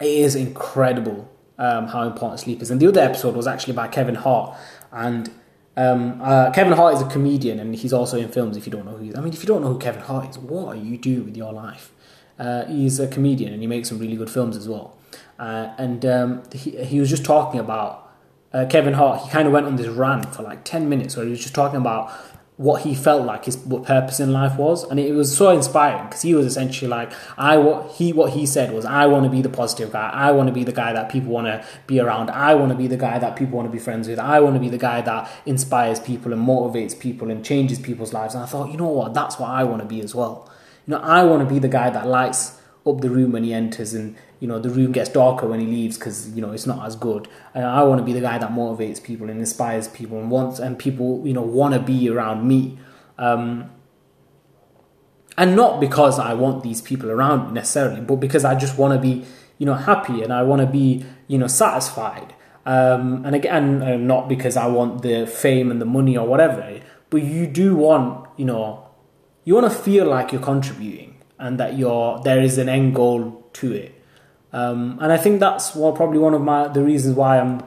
it 0.00 0.06
is 0.06 0.36
incredible 0.36 1.28
um, 1.58 1.88
how 1.88 2.02
important 2.02 2.38
sleep 2.38 2.62
is. 2.62 2.70
And 2.70 2.80
the 2.80 2.86
other 2.86 3.00
episode 3.00 3.34
was 3.34 3.48
actually 3.48 3.72
by 3.72 3.88
Kevin 3.88 4.14
Hart, 4.14 4.56
and 4.92 5.30
um, 5.76 6.20
uh, 6.22 6.50
Kevin 6.50 6.74
Hart 6.74 6.94
is 6.94 7.02
a 7.02 7.06
comedian, 7.06 7.58
and 7.58 7.74
he's 7.74 7.92
also 7.92 8.18
in 8.18 8.28
films. 8.28 8.56
If 8.56 8.66
you 8.66 8.72
don't 8.72 8.84
know 8.84 8.92
who, 8.92 9.04
he 9.04 9.10
is. 9.10 9.16
I 9.16 9.20
mean, 9.20 9.32
if 9.32 9.42
you 9.42 9.46
don't 9.46 9.62
know 9.62 9.72
who 9.72 9.78
Kevin 9.78 10.02
Hart 10.02 10.30
is, 10.30 10.38
what 10.38 10.76
are 10.76 10.76
you 10.76 10.98
doing 10.98 11.24
with 11.24 11.36
your 11.36 11.52
life? 11.52 11.90
Uh, 12.38 12.66
he's 12.66 13.00
a 13.00 13.08
comedian, 13.08 13.52
and 13.52 13.62
he 13.62 13.66
makes 13.66 13.88
some 13.88 13.98
really 13.98 14.16
good 14.16 14.30
films 14.30 14.56
as 14.56 14.68
well. 14.68 14.96
Uh, 15.38 15.72
and 15.78 16.04
um, 16.04 16.42
he 16.52 16.84
he 16.84 17.00
was 17.00 17.08
just 17.08 17.24
talking 17.24 17.60
about 17.60 18.12
uh, 18.52 18.66
Kevin 18.68 18.94
Hart. 18.94 19.22
He 19.22 19.30
kind 19.30 19.46
of 19.46 19.52
went 19.52 19.66
on 19.66 19.76
this 19.76 19.88
rant 19.88 20.34
for 20.34 20.42
like 20.42 20.64
ten 20.64 20.88
minutes, 20.88 21.16
where 21.16 21.24
he 21.24 21.30
was 21.30 21.40
just 21.40 21.54
talking 21.54 21.78
about 21.78 22.12
what 22.58 22.82
he 22.82 22.92
felt 22.92 23.24
like 23.24 23.44
his 23.44 23.56
what 23.58 23.84
purpose 23.84 24.18
in 24.18 24.32
life 24.32 24.56
was. 24.56 24.82
And 24.82 24.98
it 24.98 25.12
was 25.12 25.34
so 25.34 25.50
inspiring 25.50 26.06
because 26.06 26.22
he 26.22 26.34
was 26.34 26.44
essentially 26.44 26.88
like 26.88 27.12
i 27.38 27.56
what 27.56 27.92
he 27.92 28.12
what 28.12 28.32
he 28.32 28.44
said 28.46 28.72
was 28.72 28.84
i 28.84 29.06
want 29.06 29.24
to 29.24 29.30
be 29.30 29.40
the 29.40 29.48
positive 29.48 29.92
guy. 29.92 30.10
I 30.10 30.32
want 30.32 30.48
to 30.48 30.52
be 30.52 30.64
the 30.64 30.72
guy 30.72 30.92
that 30.92 31.08
people 31.08 31.32
want 31.32 31.46
to 31.46 31.64
be 31.86 32.00
around. 32.00 32.30
I 32.30 32.56
want 32.56 32.70
to 32.70 32.76
be 32.76 32.88
the 32.88 32.96
guy 32.96 33.18
that 33.20 33.36
people 33.36 33.56
want 33.56 33.68
to 33.68 33.72
be 33.72 33.78
friends 33.78 34.08
with. 34.08 34.18
I 34.18 34.40
want 34.40 34.56
to 34.56 34.60
be 34.60 34.68
the 34.68 34.78
guy 34.78 35.00
that 35.02 35.30
inspires 35.46 36.00
people 36.00 36.32
and 36.32 36.46
motivates 36.46 36.98
people 36.98 37.30
and 37.30 37.44
changes 37.44 37.78
people's 37.78 38.12
lives. 38.12 38.34
And 38.34 38.42
i 38.42 38.46
thought 38.46 38.70
you 38.70 38.76
know 38.76 38.88
what? 38.88 39.14
That's 39.14 39.38
what 39.38 39.50
i 39.50 39.62
want 39.62 39.80
to 39.82 39.88
be 39.88 40.00
as 40.00 40.14
well. 40.14 40.50
You 40.86 40.94
know 40.94 41.00
i 41.00 41.22
want 41.22 41.48
to 41.48 41.54
be 41.54 41.60
the 41.60 41.68
guy 41.68 41.90
that 41.90 42.06
lights 42.08 42.57
up 42.88 43.00
the 43.00 43.10
room 43.10 43.32
when 43.32 43.44
he 43.44 43.52
enters 43.52 43.94
and 43.94 44.16
you 44.40 44.48
know 44.48 44.58
the 44.58 44.70
room 44.70 44.92
gets 44.92 45.10
darker 45.10 45.46
when 45.46 45.60
he 45.60 45.66
leaves 45.66 45.98
because 45.98 46.30
you 46.30 46.42
know 46.42 46.52
it's 46.52 46.66
not 46.66 46.86
as 46.86 46.96
good. 46.96 47.28
And 47.54 47.64
i 47.64 47.82
want 47.82 47.98
to 47.98 48.04
be 48.04 48.12
the 48.12 48.20
guy 48.20 48.38
that 48.38 48.50
motivates 48.50 49.02
people 49.02 49.28
and 49.30 49.38
inspires 49.38 49.88
people 49.88 50.18
and 50.18 50.30
wants 50.30 50.58
and 50.58 50.78
people 50.78 51.26
you 51.26 51.32
know 51.32 51.42
want 51.42 51.74
to 51.74 51.80
be 51.80 52.08
around 52.08 52.46
me. 52.46 52.78
Um, 53.18 53.70
and 55.36 55.54
not 55.54 55.80
because 55.80 56.18
i 56.18 56.34
want 56.34 56.62
these 56.62 56.82
people 56.82 57.10
around 57.10 57.54
necessarily 57.54 58.00
but 58.00 58.16
because 58.16 58.44
i 58.44 58.54
just 58.54 58.76
want 58.76 58.92
to 58.92 58.98
be 58.98 59.24
you 59.58 59.66
know 59.66 59.74
happy 59.74 60.22
and 60.22 60.32
i 60.32 60.42
want 60.42 60.60
to 60.60 60.66
be 60.66 61.04
you 61.28 61.38
know 61.38 61.46
satisfied. 61.46 62.34
Um, 62.66 63.24
and 63.24 63.34
again 63.34 63.82
uh, 63.82 63.96
not 63.96 64.28
because 64.28 64.56
i 64.56 64.66
want 64.66 65.02
the 65.02 65.26
fame 65.26 65.70
and 65.70 65.80
the 65.80 65.86
money 65.86 66.18
or 66.18 66.26
whatever 66.26 66.80
but 67.08 67.22
you 67.22 67.46
do 67.46 67.74
want 67.74 68.28
you 68.36 68.44
know 68.44 68.86
you 69.44 69.54
want 69.54 69.72
to 69.72 69.78
feel 69.78 70.06
like 70.06 70.32
you're 70.32 70.42
contributing 70.42 71.07
and 71.38 71.58
that 71.58 71.78
you're 71.78 72.20
there 72.24 72.40
is 72.40 72.58
an 72.58 72.68
end 72.68 72.94
goal 72.94 73.48
to 73.52 73.72
it 73.72 73.94
um, 74.52 74.98
and 75.00 75.12
I 75.12 75.16
think 75.16 75.40
that's 75.40 75.74
what 75.74 75.94
probably 75.94 76.18
one 76.18 76.34
of 76.34 76.42
my 76.42 76.68
the 76.68 76.82
reasons 76.82 77.16
why 77.16 77.38
I'm 77.38 77.62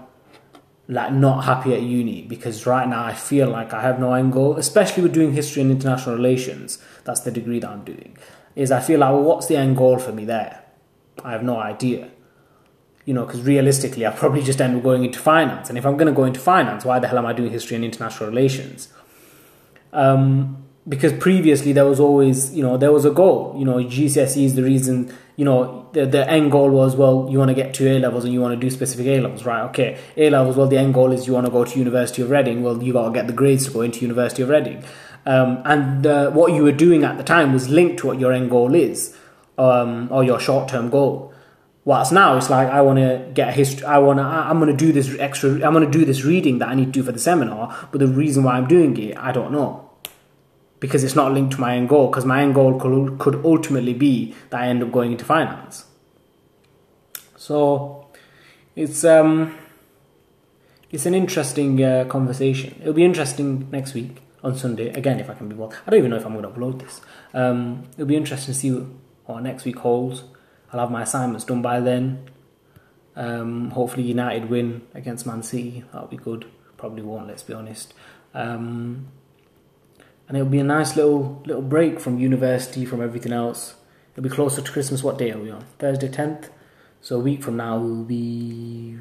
like 0.88 1.14
not 1.14 1.46
happy 1.46 1.74
at 1.74 1.82
uni 1.82 2.24
because 2.24 2.66
right 2.66 2.88
now 2.88 3.06
I 3.06 3.14
feel 3.14 3.50
like 3.50 3.74
I 3.74 3.82
have 3.82 4.00
no 4.00 4.14
end 4.14 4.34
goal, 4.34 4.58
especially 4.58 5.04
with 5.04 5.14
doing 5.14 5.34
history 5.34 5.62
and 5.62 5.72
international 5.72 6.16
relations. 6.16 6.80
That's 7.04 7.22
the 7.22 7.32
degree 7.32 7.60
that 7.60 7.70
I'm 7.70 7.84
doing. 7.84 8.18
Is 8.56 8.72
I 8.72 8.82
feel 8.82 9.00
like 9.00 9.12
well, 9.12 9.24
what's 9.24 9.48
the 9.48 9.56
end 9.58 9.78
goal 9.78 10.00
for 10.00 10.12
me 10.12 10.26
there? 10.26 10.64
I 11.24 11.32
have 11.32 11.44
no 11.44 11.58
idea. 11.58 12.10
You 13.06 13.14
know, 13.14 13.26
because 13.26 13.42
realistically, 13.42 14.06
I 14.06 14.12
probably 14.12 14.44
just 14.44 14.62
end 14.62 14.76
up 14.76 14.84
going 14.84 15.04
into 15.04 15.18
finance. 15.18 15.70
And 15.70 15.78
if 15.78 15.86
I'm 15.86 15.98
going 15.98 16.08
to 16.08 16.14
go 16.14 16.24
into 16.24 16.40
finance, 16.40 16.86
why 16.86 17.00
the 17.00 17.08
hell 17.08 17.18
am 17.18 17.26
I 17.26 17.34
doing 17.34 17.52
history 17.52 17.76
and 17.76 17.84
international 17.84 18.30
relations? 18.30 18.90
Um, 19.92 20.61
because 20.88 21.14
previously 21.14 21.74
there 21.74 21.86
was 21.86 22.00
always, 22.00 22.54
you 22.54 22.64
know, 22.64 22.78
there 22.78 22.92
was 22.92 23.06
a 23.06 23.12
goal. 23.12 23.56
You 23.58 23.66
know, 23.66 23.76
GCSE 23.76 24.46
is 24.46 24.56
the 24.56 24.64
reason 24.64 25.14
you 25.42 25.46
know, 25.46 25.90
the, 25.94 26.06
the 26.06 26.30
end 26.30 26.52
goal 26.52 26.70
was, 26.70 26.96
well, 26.96 27.28
you 27.28 27.40
want 27.40 27.50
to 27.50 27.56
get 27.56 27.74
to 27.74 27.90
A 27.90 27.98
levels 27.98 28.26
and 28.26 28.32
you 28.32 28.40
want 28.40 28.54
to 28.54 28.60
do 28.60 28.70
specific 28.70 29.08
A 29.08 29.22
levels, 29.22 29.44
right? 29.44 29.64
Okay, 29.70 29.98
A 30.16 30.30
levels, 30.30 30.56
well, 30.56 30.68
the 30.68 30.78
end 30.78 30.94
goal 30.94 31.12
is 31.12 31.26
you 31.26 31.34
want 31.34 31.48
to 31.48 31.52
go 31.52 31.66
to 31.66 31.80
University 31.80 32.22
of 32.22 32.30
Reading. 32.30 32.62
Well, 32.62 32.84
you 32.84 32.94
got 32.94 33.08
to 33.08 33.12
get 33.12 33.26
the 33.26 33.34
grades 33.34 33.66
to 33.66 33.72
go 33.72 33.82
into 33.82 34.02
University 34.02 34.44
of 34.44 34.50
Reading. 34.50 34.84
Um, 35.26 35.64
and 35.66 36.06
uh, 36.06 36.30
what 36.30 36.54
you 36.54 36.62
were 36.62 36.72
doing 36.72 37.04
at 37.04 37.18
the 37.18 37.24
time 37.24 37.54
was 37.54 37.70
linked 37.70 37.98
to 38.02 38.08
what 38.08 38.20
your 38.20 38.34
end 38.34 38.52
goal 38.52 38.76
is, 38.76 39.18
um, 39.58 40.10
or 40.12 40.24
your 40.24 40.40
short 40.40 40.68
term 40.68 40.92
goal. 40.92 41.34
Whilst 41.86 42.12
now 42.12 42.38
it's 42.38 42.52
like 42.52 42.70
I 42.70 42.82
want 42.82 43.00
to 43.00 43.28
get 43.34 43.50
a 43.50 43.52
history. 43.52 43.86
I 43.86 43.98
want 43.98 44.20
to. 44.20 44.24
I'm 44.24 44.60
going 44.60 44.70
to 44.70 44.78
do 44.78 44.92
this 44.92 45.18
extra. 45.18 45.54
I'm 45.54 45.74
going 45.74 45.86
to 45.86 45.90
do 45.90 46.06
this 46.06 46.24
reading 46.24 46.60
that 46.60 46.70
I 46.70 46.76
need 46.76 46.86
to 46.86 46.92
do 46.92 47.02
for 47.02 47.12
the 47.12 47.20
seminar. 47.20 47.88
But 47.92 48.00
the 48.00 48.08
reason 48.08 48.44
why 48.44 48.58
I'm 48.58 48.68
doing 48.68 48.96
it, 48.98 49.18
I 49.18 49.32
don't 49.32 49.52
know. 49.52 49.91
Because 50.82 51.06
it's 51.06 51.16
not 51.16 51.32
linked 51.32 51.54
to 51.54 51.62
my 51.62 51.78
end 51.78 51.88
goal. 51.88 52.08
Because 52.08 52.26
my 52.26 52.42
end 52.42 52.56
goal 52.56 52.78
could, 52.78 53.18
could 53.20 53.46
ultimately 53.46 53.94
be 53.94 54.36
that 54.50 54.60
I 54.60 54.68
end 54.68 54.84
up 54.84 54.92
going 54.92 55.14
into 55.14 55.24
finance. 55.24 55.86
So 57.38 58.08
it's 58.76 59.06
um 59.06 59.58
it's 60.92 61.06
an 61.06 61.16
interesting 61.16 61.82
uh, 61.82 62.06
conversation. 62.10 62.76
It'll 62.82 62.94
be 62.94 63.06
interesting 63.06 63.70
next 63.72 63.94
week 63.94 64.22
on 64.44 64.58
Sunday 64.58 64.90
again 64.90 65.20
if 65.20 65.30
I 65.30 65.34
can 65.36 65.48
be 65.48 65.56
well. 65.56 65.72
I 65.88 65.90
don't 65.90 66.00
even 66.00 66.12
know 66.12 66.18
if 66.18 66.26
I'm 66.26 66.34
going 66.34 66.44
to 66.44 66.50
upload 66.50 66.80
this. 66.80 67.00
Um, 67.34 67.88
it'll 67.94 68.08
be 68.08 68.18
interesting 68.18 68.54
to 68.54 68.60
see 68.60 68.72
what 69.26 69.42
next 69.44 69.64
week 69.64 69.78
holds. 69.78 70.24
I'll 70.74 70.82
have 70.82 70.92
my 70.92 71.04
assignments 71.04 71.46
done 71.46 71.62
by 71.62 71.80
then. 71.80 72.30
Um, 73.16 73.72
hopefully 73.72 74.04
United 74.04 74.50
win 74.50 74.82
against 74.94 75.26
Man 75.26 75.44
City. 75.44 75.84
That'll 75.92 76.08
be 76.08 76.18
good. 76.18 76.46
Probably 76.78 77.04
won't. 77.04 77.28
Let's 77.28 77.44
be 77.44 77.54
honest. 77.54 77.94
Um, 78.34 79.08
and 80.32 80.38
it'll 80.38 80.50
be 80.50 80.60
a 80.60 80.64
nice 80.64 80.96
little 80.96 81.44
little 81.46 81.62
break 81.62 82.00
from 82.00 82.18
university, 82.18 82.86
from 82.86 83.02
everything 83.02 83.34
else. 83.34 83.76
It'll 84.14 84.24
be 84.24 84.30
closer 84.30 84.62
to 84.62 84.72
Christmas. 84.72 85.04
What 85.04 85.18
day 85.18 85.32
are 85.32 85.38
we 85.38 85.52
on? 85.52 85.66
Thursday, 85.78 86.08
tenth. 86.08 86.50
So 87.02 87.18
a 87.18 87.20
week 87.20 87.44
from 87.44 87.58
now 87.58 87.78
will 87.78 88.06
be 88.06 88.98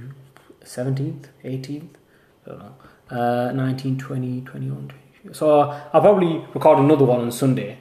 17th, 0.64 1.26
18th, 1.44 1.88
I 2.44 2.48
don't 2.48 2.58
know, 2.58 2.74
uh, 3.16 3.52
19, 3.52 3.96
20, 3.96 4.40
21, 4.40 4.92
22. 5.22 5.34
So 5.34 5.60
I'll 5.92 6.00
probably 6.00 6.44
record 6.52 6.80
another 6.80 7.04
one 7.04 7.20
on 7.20 7.30
Sunday. 7.30 7.78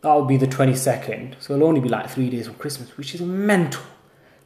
That 0.00 0.12
will 0.12 0.24
be 0.24 0.36
the 0.36 0.48
22nd. 0.48 1.36
So 1.38 1.54
it'll 1.54 1.68
only 1.68 1.80
be 1.80 1.88
like 1.88 2.10
three 2.10 2.30
days 2.30 2.48
from 2.48 2.56
Christmas, 2.56 2.96
which 2.96 3.14
is 3.14 3.20
mental. 3.20 3.82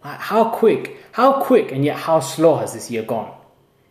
Like 0.05 0.21
how 0.21 0.51
quick, 0.51 0.99
how 1.13 1.43
quick 1.43 1.73
and 1.73 1.87
yet 1.87 1.97
how 1.97 2.21
slow 2.21 2.57
has 2.57 2.75
this 2.75 2.91
year 2.91 3.03
gone? 3.03 3.35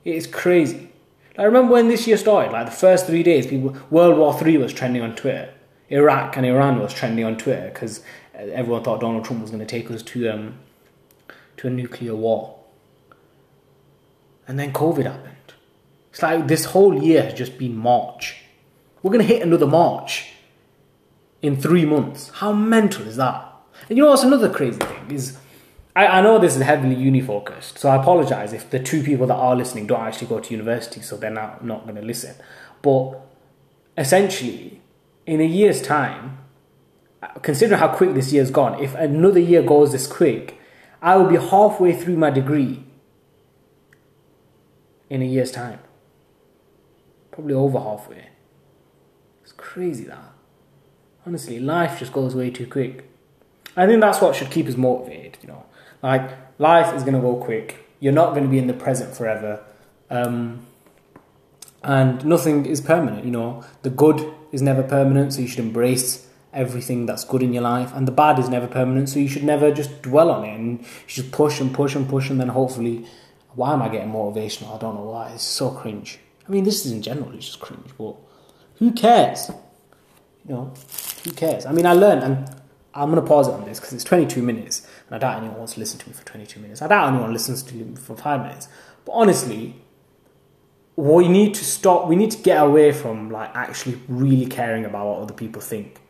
It 0.06 0.14
is 0.14 0.28
crazy. 0.28 0.92
I 1.40 1.44
remember 1.44 1.72
when 1.72 1.88
this 1.88 2.06
year 2.06 2.18
started, 2.18 2.52
like 2.52 2.66
the 2.66 2.72
first 2.72 3.08
three 3.08 3.24
days, 3.24 3.48
people 3.48 3.74
World 3.90 4.18
War 4.18 4.38
Three 4.38 4.58
was 4.58 4.74
trending 4.74 5.02
on 5.02 5.16
Twitter. 5.16 5.54
Iraq 5.88 6.36
and 6.36 6.46
Iran 6.46 6.80
was 6.80 6.94
trending 6.94 7.24
on 7.24 7.38
Twitter 7.38 7.70
because 7.74 8.02
everyone 8.36 8.84
thought 8.84 9.00
Donald 9.00 9.24
Trump 9.24 9.42
was 9.42 9.50
going 9.50 9.66
to 9.66 9.66
take 9.66 9.90
us 9.90 10.04
to 10.04 10.28
um, 10.28 10.60
to 11.56 11.68
a 11.68 11.70
nuclear 11.70 12.14
war. 12.14 12.60
And 14.50 14.60
then 14.60 14.74
COVID 14.74 15.06
happened. 15.06 15.36
It's 16.12 16.22
like 16.22 16.48
this 16.48 16.66
whole 16.66 17.02
year 17.02 17.24
has 17.24 17.34
just 17.34 17.58
been 17.58 17.78
March. 17.78 18.36
We're 19.02 19.12
going 19.12 19.26
to 19.26 19.34
hit 19.34 19.42
another 19.42 19.68
March 19.68 20.34
in 21.42 21.56
three 21.56 21.86
months. 21.86 22.30
How 22.30 22.52
mental 22.52 23.08
is 23.08 23.16
that? 23.16 23.50
And 23.88 23.98
you 23.98 24.04
know 24.04 24.10
what's 24.10 24.24
another 24.24 24.50
crazy 24.50 24.80
thing 24.80 25.12
is 25.12 25.38
I, 25.96 26.08
I 26.08 26.22
know 26.22 26.40
this 26.40 26.56
is 26.56 26.62
heavily 26.62 26.96
uni 26.96 27.22
focused, 27.22 27.80
so 27.80 27.90
I 27.90 27.96
apologize 27.96 28.54
if 28.54 28.70
the 28.70 28.80
two 28.80 29.04
people 29.04 29.28
that 29.28 29.36
are 29.36 29.56
listening 29.56 29.88
don't 29.88 30.02
actually 30.02 30.28
go 30.28 30.40
to 30.40 30.52
university, 30.52 31.02
so 31.02 31.18
they're 31.18 31.30
not, 31.30 31.66
not 31.66 31.84
going 31.84 31.96
to 31.96 32.02
listen. 32.02 32.36
But 32.82 33.20
essentially, 33.98 34.82
in 35.26 35.42
a 35.42 35.46
year's 35.46 35.82
time, 35.82 36.38
consider 37.42 37.78
how 37.78 37.90
quick 37.90 38.14
this 38.14 38.32
year's 38.32 38.52
gone. 38.52 38.82
If 38.82 38.96
another 38.96 39.40
year 39.40 39.62
goes 39.62 39.92
this 39.92 40.08
quick, 40.08 40.60
I 41.02 41.18
will 41.18 41.30
be 41.30 41.38
halfway 41.38 41.94
through 41.94 42.18
my 42.18 42.30
degree 42.30 42.84
in 45.10 45.22
a 45.22 45.26
year's 45.26 45.52
time. 45.52 45.80
Probably 47.32 47.54
over 47.54 47.80
halfway. 47.80 48.30
It's 49.44 49.52
crazy 49.54 50.06
that. 50.06 50.34
Honestly, 51.26 51.60
life 51.60 52.00
just 52.00 52.14
goes 52.14 52.36
way 52.36 52.50
too 52.50 52.68
quick. 52.68 53.10
I 53.76 53.86
think 53.86 54.02
that's 54.02 54.22
what 54.22 54.36
should 54.36 54.52
keep 54.52 54.68
us 54.68 54.76
motivated, 54.76 55.38
you 55.42 55.48
know. 55.48 55.66
Like, 56.02 56.60
life 56.60 56.94
is 56.96 57.04
going 57.04 57.16
to 57.16 57.22
go 57.22 57.36
quick. 57.36 57.86
You're 58.00 58.14
not 58.14 58.32
going 58.32 58.44
to 58.44 58.50
be 58.50 58.58
in 58.58 58.68
the 58.68 58.74
present 58.74 59.16
forever. 59.16 59.64
Um, 60.10 60.66
and 61.84 62.26
nothing 62.26 62.66
is 62.66 62.82
permanent, 62.82 63.26
you 63.26 63.32
know. 63.32 63.64
The 63.82 63.90
good 63.90 64.34
is 64.52 64.62
never 64.62 64.84
permanent, 64.84 65.34
so 65.34 65.42
you 65.42 65.48
should 65.48 65.60
embrace 65.60 66.28
everything 66.54 67.06
that's 67.06 67.24
good 67.24 67.44
in 67.44 67.54
your 67.54 67.62
life, 67.62 67.94
and 67.94 68.08
the 68.08 68.12
bad 68.12 68.40
is 68.40 68.50
never 68.50 68.68
permanent, 68.68 69.08
so 69.08 69.20
you 69.20 69.28
should 69.28 69.44
never 69.44 69.72
just 69.72 70.02
dwell 70.02 70.32
on 70.32 70.44
it 70.44 70.56
and 70.56 70.80
you 70.80 70.86
should 71.06 71.32
push 71.32 71.60
and 71.60 71.74
push 71.74 71.96
and 71.96 72.10
push, 72.10 72.30
and 72.30 72.40
then 72.40 72.48
hopefully, 72.48 73.06
why 73.54 73.74
am 73.74 73.82
I 73.82 73.90
getting 73.90 74.12
motivational? 74.12 74.76
I 74.76 74.80
don't 74.80 74.96
know 74.96 75.04
why. 75.04 75.32
It's 75.34 75.44
so 75.44 75.70
cringe. 75.70 76.20
I 76.48 76.52
mean, 76.52 76.64
this 76.64 76.86
is 76.86 76.92
in 76.92 77.02
general, 77.02 77.32
it's 77.34 77.46
just 77.46 77.60
cringe, 77.60 77.92
but 77.98 78.16
who 78.78 78.92
cares? 78.92 79.52
You 80.48 80.56
know, 80.56 80.74
who 81.24 81.32
cares? 81.32 81.66
I 81.66 81.72
mean, 81.72 81.86
I 81.86 81.94
learned, 81.94 82.24
and 82.24 82.59
I'm 82.94 83.12
going 83.12 83.22
to 83.22 83.28
pause 83.28 83.48
it 83.48 83.54
on 83.54 83.66
this 83.66 83.80
because 83.80 83.94
it's 83.94 84.04
22 84.04 84.42
minutes, 84.42 84.88
and 85.08 85.16
I 85.16 85.20
doubt 85.20 85.38
anyone 85.38 85.58
wants 85.58 85.74
to 85.74 85.80
listen 85.80 86.00
to 86.00 86.08
me 86.08 86.14
for 86.14 86.26
22 86.26 86.60
minutes. 86.60 86.82
I 86.82 86.88
doubt 86.88 87.10
anyone 87.10 87.32
listens 87.32 87.62
to 87.64 87.76
me 87.76 87.96
for 87.96 88.16
five 88.16 88.42
minutes. 88.42 88.68
But 89.06 89.12
honestly, 89.12 89.76
we 90.96 91.28
need 91.28 91.54
to 91.56 91.64
stop, 91.64 92.08
we 92.08 92.16
need 92.16 92.32
to 92.32 92.38
get 92.38 92.64
away 92.64 92.92
from 92.92 93.30
like 93.30 93.52
actually 93.56 94.02
really 94.08 94.46
caring 94.48 94.86
about 94.86 95.08
what 95.08 95.22
other 95.22 95.34
people 95.34 95.62
think 95.62 96.02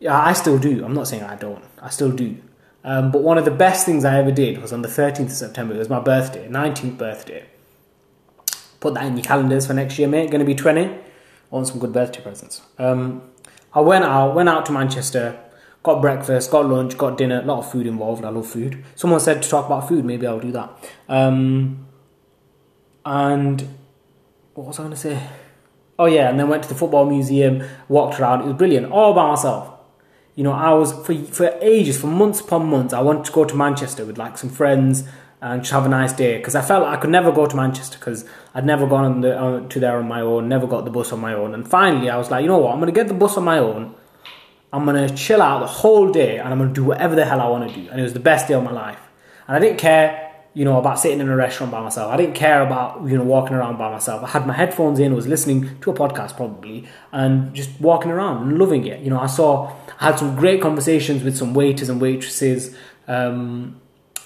yeah, 0.00 0.18
I 0.18 0.32
still 0.32 0.58
do. 0.58 0.84
I'm 0.84 0.94
not 0.94 1.08
saying 1.08 1.24
I 1.24 1.36
don't. 1.36 1.64
I 1.80 1.90
still 1.90 2.12
do. 2.12 2.36
Um, 2.84 3.10
but 3.10 3.22
one 3.22 3.38
of 3.38 3.44
the 3.44 3.50
best 3.50 3.84
things 3.84 4.04
I 4.04 4.18
ever 4.18 4.30
did 4.30 4.62
was 4.62 4.72
on 4.72 4.82
the 4.82 4.88
13th 4.88 5.26
of 5.26 5.32
September. 5.32 5.74
It 5.74 5.78
was 5.78 5.88
my 5.88 6.00
birthday, 6.00 6.48
19th 6.48 6.96
birthday. 6.96 7.44
Put 8.80 8.94
that 8.94 9.04
in 9.06 9.16
your 9.16 9.24
calendars 9.24 9.66
for 9.66 9.74
next 9.74 9.98
year, 9.98 10.06
mate. 10.06 10.30
Going 10.30 10.40
to 10.40 10.46
be 10.46 10.54
20. 10.54 10.84
I 10.84 10.98
want 11.50 11.66
some 11.66 11.80
good 11.80 11.92
birthday 11.92 12.20
presents. 12.20 12.62
Um, 12.78 13.22
I 13.74 13.80
went 13.80 14.04
out, 14.04 14.34
went 14.34 14.48
out 14.48 14.66
to 14.66 14.72
Manchester, 14.72 15.38
got 15.82 16.00
breakfast, 16.00 16.50
got 16.50 16.66
lunch, 16.66 16.96
got 16.96 17.18
dinner. 17.18 17.40
A 17.40 17.44
lot 17.44 17.58
of 17.58 17.70
food 17.70 17.86
involved. 17.86 18.24
I 18.24 18.30
love 18.30 18.46
food. 18.46 18.84
Someone 18.94 19.20
said 19.20 19.42
to 19.42 19.48
talk 19.48 19.66
about 19.66 19.88
food. 19.88 20.04
Maybe 20.04 20.26
I'll 20.26 20.40
do 20.40 20.52
that. 20.52 20.70
Um, 21.08 21.86
and 23.04 23.68
what 24.54 24.66
was 24.66 24.78
I 24.78 24.82
going 24.82 24.94
to 24.94 24.96
say? 24.96 25.22
Oh 25.98 26.06
yeah, 26.06 26.30
and 26.30 26.38
then 26.38 26.48
went 26.48 26.62
to 26.62 26.68
the 26.68 26.74
football 26.74 27.04
museum, 27.04 27.64
walked 27.88 28.20
around. 28.20 28.42
It 28.42 28.46
was 28.46 28.54
brilliant, 28.56 28.90
all 28.90 29.14
by 29.14 29.28
myself 29.28 29.78
you 30.38 30.44
know, 30.44 30.52
I 30.52 30.72
was 30.72 30.92
for 31.04 31.16
for 31.24 31.58
ages, 31.60 32.00
for 32.00 32.06
months 32.06 32.38
upon 32.38 32.70
months, 32.70 32.94
I 32.94 33.00
wanted 33.00 33.24
to 33.24 33.32
go 33.32 33.44
to 33.44 33.56
Manchester 33.56 34.04
with 34.04 34.18
like 34.18 34.38
some 34.38 34.50
friends 34.50 35.02
and 35.40 35.62
just 35.62 35.72
have 35.72 35.86
a 35.86 35.88
nice 35.88 36.12
day 36.12 36.38
because 36.38 36.54
I 36.54 36.62
felt 36.62 36.84
I 36.84 36.96
could 36.96 37.10
never 37.10 37.30
go 37.30 37.46
to 37.46 37.56
Manchester 37.56 37.98
because 37.98 38.24
I'd 38.54 38.66
never 38.66 38.86
gone 38.86 39.20
the, 39.20 39.66
to 39.68 39.80
there 39.80 39.98
on 39.98 40.08
my 40.08 40.20
own, 40.20 40.48
never 40.48 40.66
got 40.66 40.84
the 40.84 40.90
bus 40.90 41.12
on 41.12 41.20
my 41.20 41.34
own. 41.34 41.54
And 41.54 41.68
finally, 41.68 42.10
I 42.10 42.16
was 42.16 42.30
like, 42.30 42.42
you 42.42 42.48
know 42.48 42.58
what, 42.58 42.72
I'm 42.72 42.80
gonna 42.80 42.92
get 42.92 43.08
the 43.08 43.14
bus 43.14 43.36
on 43.36 43.44
my 43.44 43.58
own. 43.58 43.94
I'm 44.72 44.84
gonna 44.84 45.14
chill 45.14 45.40
out 45.40 45.60
the 45.60 45.66
whole 45.66 46.10
day 46.10 46.38
and 46.38 46.48
I'm 46.48 46.58
gonna 46.58 46.72
do 46.72 46.84
whatever 46.84 47.14
the 47.14 47.24
hell 47.24 47.40
I 47.40 47.48
want 47.48 47.68
to 47.68 47.74
do. 47.74 47.88
And 47.88 48.00
it 48.00 48.02
was 48.02 48.14
the 48.14 48.20
best 48.20 48.48
day 48.48 48.54
of 48.54 48.64
my 48.64 48.72
life. 48.72 49.00
And 49.46 49.56
I 49.56 49.60
didn't 49.60 49.78
care 49.78 50.28
you 50.58 50.64
know, 50.64 50.76
about 50.76 50.98
sitting 50.98 51.20
in 51.20 51.28
a 51.28 51.36
restaurant 51.36 51.70
by 51.70 51.80
myself. 51.80 52.12
I 52.12 52.16
didn't 52.16 52.34
care 52.34 52.62
about, 52.62 53.06
you 53.06 53.16
know, 53.16 53.22
walking 53.22 53.54
around 53.54 53.78
by 53.78 53.92
myself. 53.92 54.24
I 54.24 54.26
had 54.26 54.44
my 54.44 54.54
headphones 54.54 54.98
in, 54.98 55.14
was 55.14 55.28
listening 55.28 55.78
to 55.82 55.92
a 55.92 55.94
podcast 55.94 56.36
probably, 56.36 56.88
and 57.12 57.54
just 57.54 57.70
walking 57.80 58.10
around 58.10 58.42
and 58.42 58.58
loving 58.58 58.84
it. 58.84 59.00
You 59.00 59.10
know, 59.10 59.20
I 59.20 59.26
saw, 59.26 59.72
I 60.00 60.06
had 60.06 60.18
some 60.18 60.34
great 60.34 60.60
conversations 60.60 61.22
with 61.22 61.36
some 61.36 61.54
waiters 61.54 61.88
and 61.88 62.00
waitresses. 62.00 62.74
Um, 63.06 63.80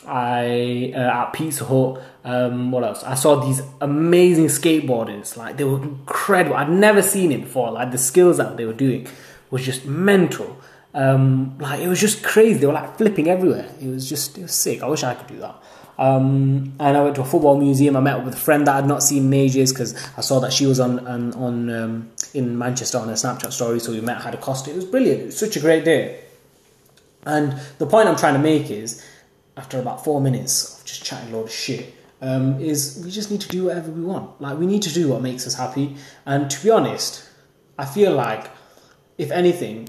I 0.07 0.93
uh, 0.95 0.99
at 0.99 1.33
Pizza 1.33 1.65
Hut. 1.65 2.03
Um, 2.25 2.71
what 2.71 2.85
else? 2.85 3.03
I 3.05 3.15
saw 3.15 3.37
these 3.37 3.63
amazing 3.81 4.47
skateboarders. 4.47 5.37
Like 5.37 5.57
they 5.57 5.65
were 5.65 5.83
incredible. 5.83 6.57
I'd 6.57 6.71
never 6.71 7.03
seen 7.03 7.33
it 7.33 7.43
before. 7.43 7.71
Like 7.73 7.91
the 7.91 7.99
skills 7.99 8.37
that 8.39 8.57
they 8.57 8.65
were 8.65 8.73
doing 8.73 9.07
was 9.51 9.65
just 9.65 9.85
mental. 9.85 10.61
Um, 10.95 11.57
like 11.59 11.81
it 11.81 11.89
was 11.89 12.01
just 12.01 12.23
crazy. 12.23 12.61
They 12.61 12.67
were 12.67 12.73
like 12.73 12.97
flipping 12.99 13.29
everywhere. 13.29 13.69
It 13.81 13.89
was 13.89 14.09
just 14.09 14.39
it 14.39 14.43
was 14.43 14.55
sick. 14.55 14.83
I 14.83 14.89
wish 14.89 15.03
I 15.03 15.15
could 15.15 15.29
do 15.29 15.39
that. 15.39 15.57
Um, 15.99 16.73
and 16.81 16.97
I 16.97 17.03
went 17.03 17.15
to 17.17 17.23
a 17.23 17.25
football 17.25 17.59
museum. 17.59 17.97
I 17.97 18.01
met 18.01 18.17
up 18.17 18.25
with 18.25 18.35
a 18.35 18.39
friend 18.39 18.67
that 18.67 18.77
I'd 18.77 18.89
not 18.89 19.03
seen 19.03 19.27
in 19.27 19.35
ages 19.35 19.73
because 19.73 19.95
I 20.17 20.21
saw 20.21 20.41
that 20.41 20.53
she 20.53 20.67
was 20.67 20.81
on 20.81 21.07
on, 21.07 21.33
on 21.35 21.71
um, 21.71 22.11
in 22.35 22.59
Manchester 22.59 22.99
on 22.99 23.09
a 23.09 23.13
Snapchat 23.13 23.53
story. 23.53 23.79
So 23.79 23.93
we 23.93 24.01
met, 24.01 24.21
had 24.21 24.35
a 24.35 24.39
costume. 24.39 24.75
It 24.75 24.77
was 24.77 24.85
brilliant. 24.87 25.21
It 25.21 25.27
was 25.27 25.39
such 25.39 25.57
a 25.57 25.61
great 25.61 25.85
day. 25.85 26.21
And 27.25 27.61
the 27.79 27.87
point 27.87 28.09
I'm 28.09 28.17
trying 28.17 28.35
to 28.35 28.41
make 28.41 28.71
is, 28.71 29.05
after 29.57 29.79
about 29.79 30.05
four 30.05 30.21
minutes 30.21 30.79
of 30.79 30.85
just 30.85 31.05
chatting 31.05 31.33
a 31.33 31.37
load 31.37 31.45
of 31.45 31.53
shit, 31.53 31.95
um, 32.21 32.61
is 32.61 33.03
we 33.05 33.11
just 33.11 33.31
need 33.31 33.41
to 33.41 33.49
do 33.49 33.65
whatever 33.65 33.91
we 33.91 34.03
want. 34.03 34.41
Like 34.41 34.59
we 34.59 34.67
need 34.67 34.83
to 34.83 34.93
do 34.93 35.09
what 35.09 35.23
makes 35.23 35.47
us 35.47 35.55
happy. 35.55 35.97
And 36.25 36.51
to 36.51 36.63
be 36.63 36.71
honest, 36.71 37.29
I 37.79 37.85
feel 37.85 38.13
like, 38.13 38.51
if 39.19 39.31
anything, 39.31 39.89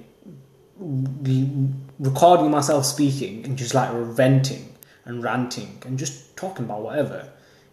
recording 2.00 2.50
myself 2.50 2.86
speaking 2.86 3.46
and 3.46 3.58
just 3.58 3.74
like 3.74 3.92
venting 3.94 4.74
and 5.06 5.24
ranting 5.24 5.82
and 5.86 5.98
just 5.98 6.36
talking 6.36 6.66
about 6.66 6.82
whatever 6.82 7.30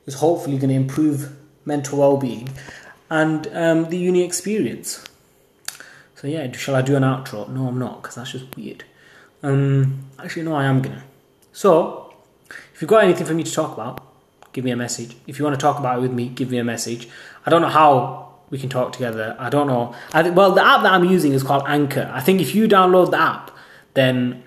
is 0.06 0.14
hopefully 0.14 0.58
going 0.58 0.68
to 0.68 0.74
improve 0.74 1.34
mental 1.64 1.98
well-being 1.98 2.48
and 3.08 3.48
um, 3.52 3.88
the 3.88 3.96
uni 3.96 4.22
experience. 4.22 5.04
So 6.14 6.28
yeah, 6.28 6.52
shall 6.52 6.76
I 6.76 6.82
do 6.82 6.96
an 6.96 7.02
outro? 7.02 7.48
No, 7.48 7.66
I'm 7.66 7.78
not 7.78 8.02
because 8.02 8.16
that's 8.16 8.32
just 8.32 8.54
weird. 8.56 8.84
Um, 9.42 10.04
actually, 10.18 10.42
no, 10.42 10.54
I 10.54 10.66
am 10.66 10.82
gonna. 10.82 11.02
So, 11.52 12.14
if 12.74 12.80
you've 12.80 12.88
got 12.88 13.04
anything 13.04 13.26
for 13.26 13.34
me 13.34 13.42
to 13.42 13.52
talk 13.52 13.72
about, 13.72 14.06
give 14.52 14.64
me 14.64 14.70
a 14.70 14.76
message. 14.76 15.16
If 15.26 15.38
you 15.38 15.44
want 15.44 15.58
to 15.58 15.60
talk 15.60 15.78
about 15.78 15.98
it 15.98 16.02
with 16.02 16.12
me, 16.12 16.28
give 16.28 16.50
me 16.50 16.58
a 16.58 16.64
message. 16.64 17.08
I 17.44 17.50
don't 17.50 17.62
know 17.62 17.68
how 17.68 18.30
we 18.50 18.58
can 18.58 18.68
talk 18.68 18.92
together. 18.92 19.36
I 19.38 19.48
don't 19.48 19.66
know. 19.66 19.94
I 20.12 20.22
th- 20.22 20.34
well, 20.34 20.52
the 20.52 20.64
app 20.64 20.82
that 20.82 20.92
I'm 20.92 21.04
using 21.04 21.32
is 21.32 21.42
called 21.42 21.64
Anchor. 21.66 22.10
I 22.12 22.20
think 22.20 22.40
if 22.40 22.54
you 22.54 22.68
download 22.68 23.10
the 23.10 23.20
app, 23.20 23.50
then 23.94 24.44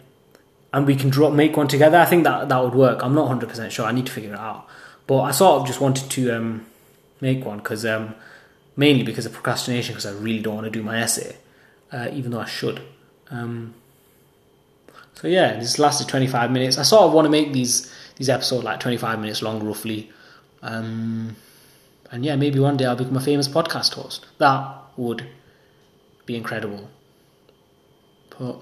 and 0.74 0.88
we 0.88 0.96
can 0.96 1.10
draw 1.10 1.30
make 1.30 1.56
one 1.56 1.68
together. 1.68 1.98
I 1.98 2.06
think 2.06 2.24
that 2.24 2.50
that 2.50 2.64
would 2.64 2.74
work. 2.74 3.04
I'm 3.04 3.14
not 3.14 3.24
100 3.24 3.48
percent 3.48 3.72
sure. 3.72 3.86
I 3.86 3.92
need 3.92 4.08
to 4.08 4.12
figure 4.12 4.34
it 4.34 4.40
out. 4.40 4.68
But 5.08 5.22
I 5.22 5.32
sort 5.32 5.62
of 5.62 5.68
just 5.68 5.80
wanted 5.80 6.10
to 6.12 6.32
um, 6.32 6.66
make 7.22 7.46
one 7.46 7.60
because 7.60 7.86
um, 7.86 8.16
mainly 8.76 9.04
because 9.04 9.26
of 9.26 9.34
procrastination, 9.34 9.94
because 9.94 10.06
I 10.06 10.12
really 10.12 10.40
don't 10.40 10.56
want 10.56 10.66
to 10.66 10.72
do 10.72 10.84
my 10.84 11.00
essay, 11.00 11.38
uh, 11.92 12.10
even 12.12 12.32
though 12.32 12.40
I 12.40 12.46
should. 12.48 12.82
Um, 13.30 13.76
so 15.24 15.30
yeah, 15.30 15.58
this 15.58 15.80
lasted 15.80 16.10
25 16.10 16.52
minutes. 16.52 16.78
I 16.78 16.82
sort 16.82 17.04
of 17.04 17.14
want 17.14 17.26
to 17.28 17.30
make 17.30 17.54
these 17.54 17.90
these 18.18 18.28
episodes 18.28 18.66
like 18.66 18.82
25 18.82 19.22
minutes 19.22 19.42
long, 19.42 19.64
roughly. 19.64 20.12
Um, 20.62 21.38
and 22.12 22.26
yeah, 22.26 22.36
maybe 22.36 22.60
one 22.60 22.76
day 22.76 22.84
I'll 22.84 22.98
become 22.98 23.16
a 23.16 23.22
famous 23.22 23.48
podcast 23.48 23.94
host. 23.94 24.26
That 24.40 24.82
would 24.98 25.26
be 26.26 26.36
incredible. 26.36 26.90
But 28.38 28.58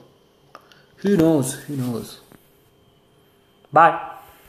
who 0.97 1.17
knows? 1.17 1.56
Who 1.63 1.78
knows? 1.78 2.19
Bye. 3.74 4.19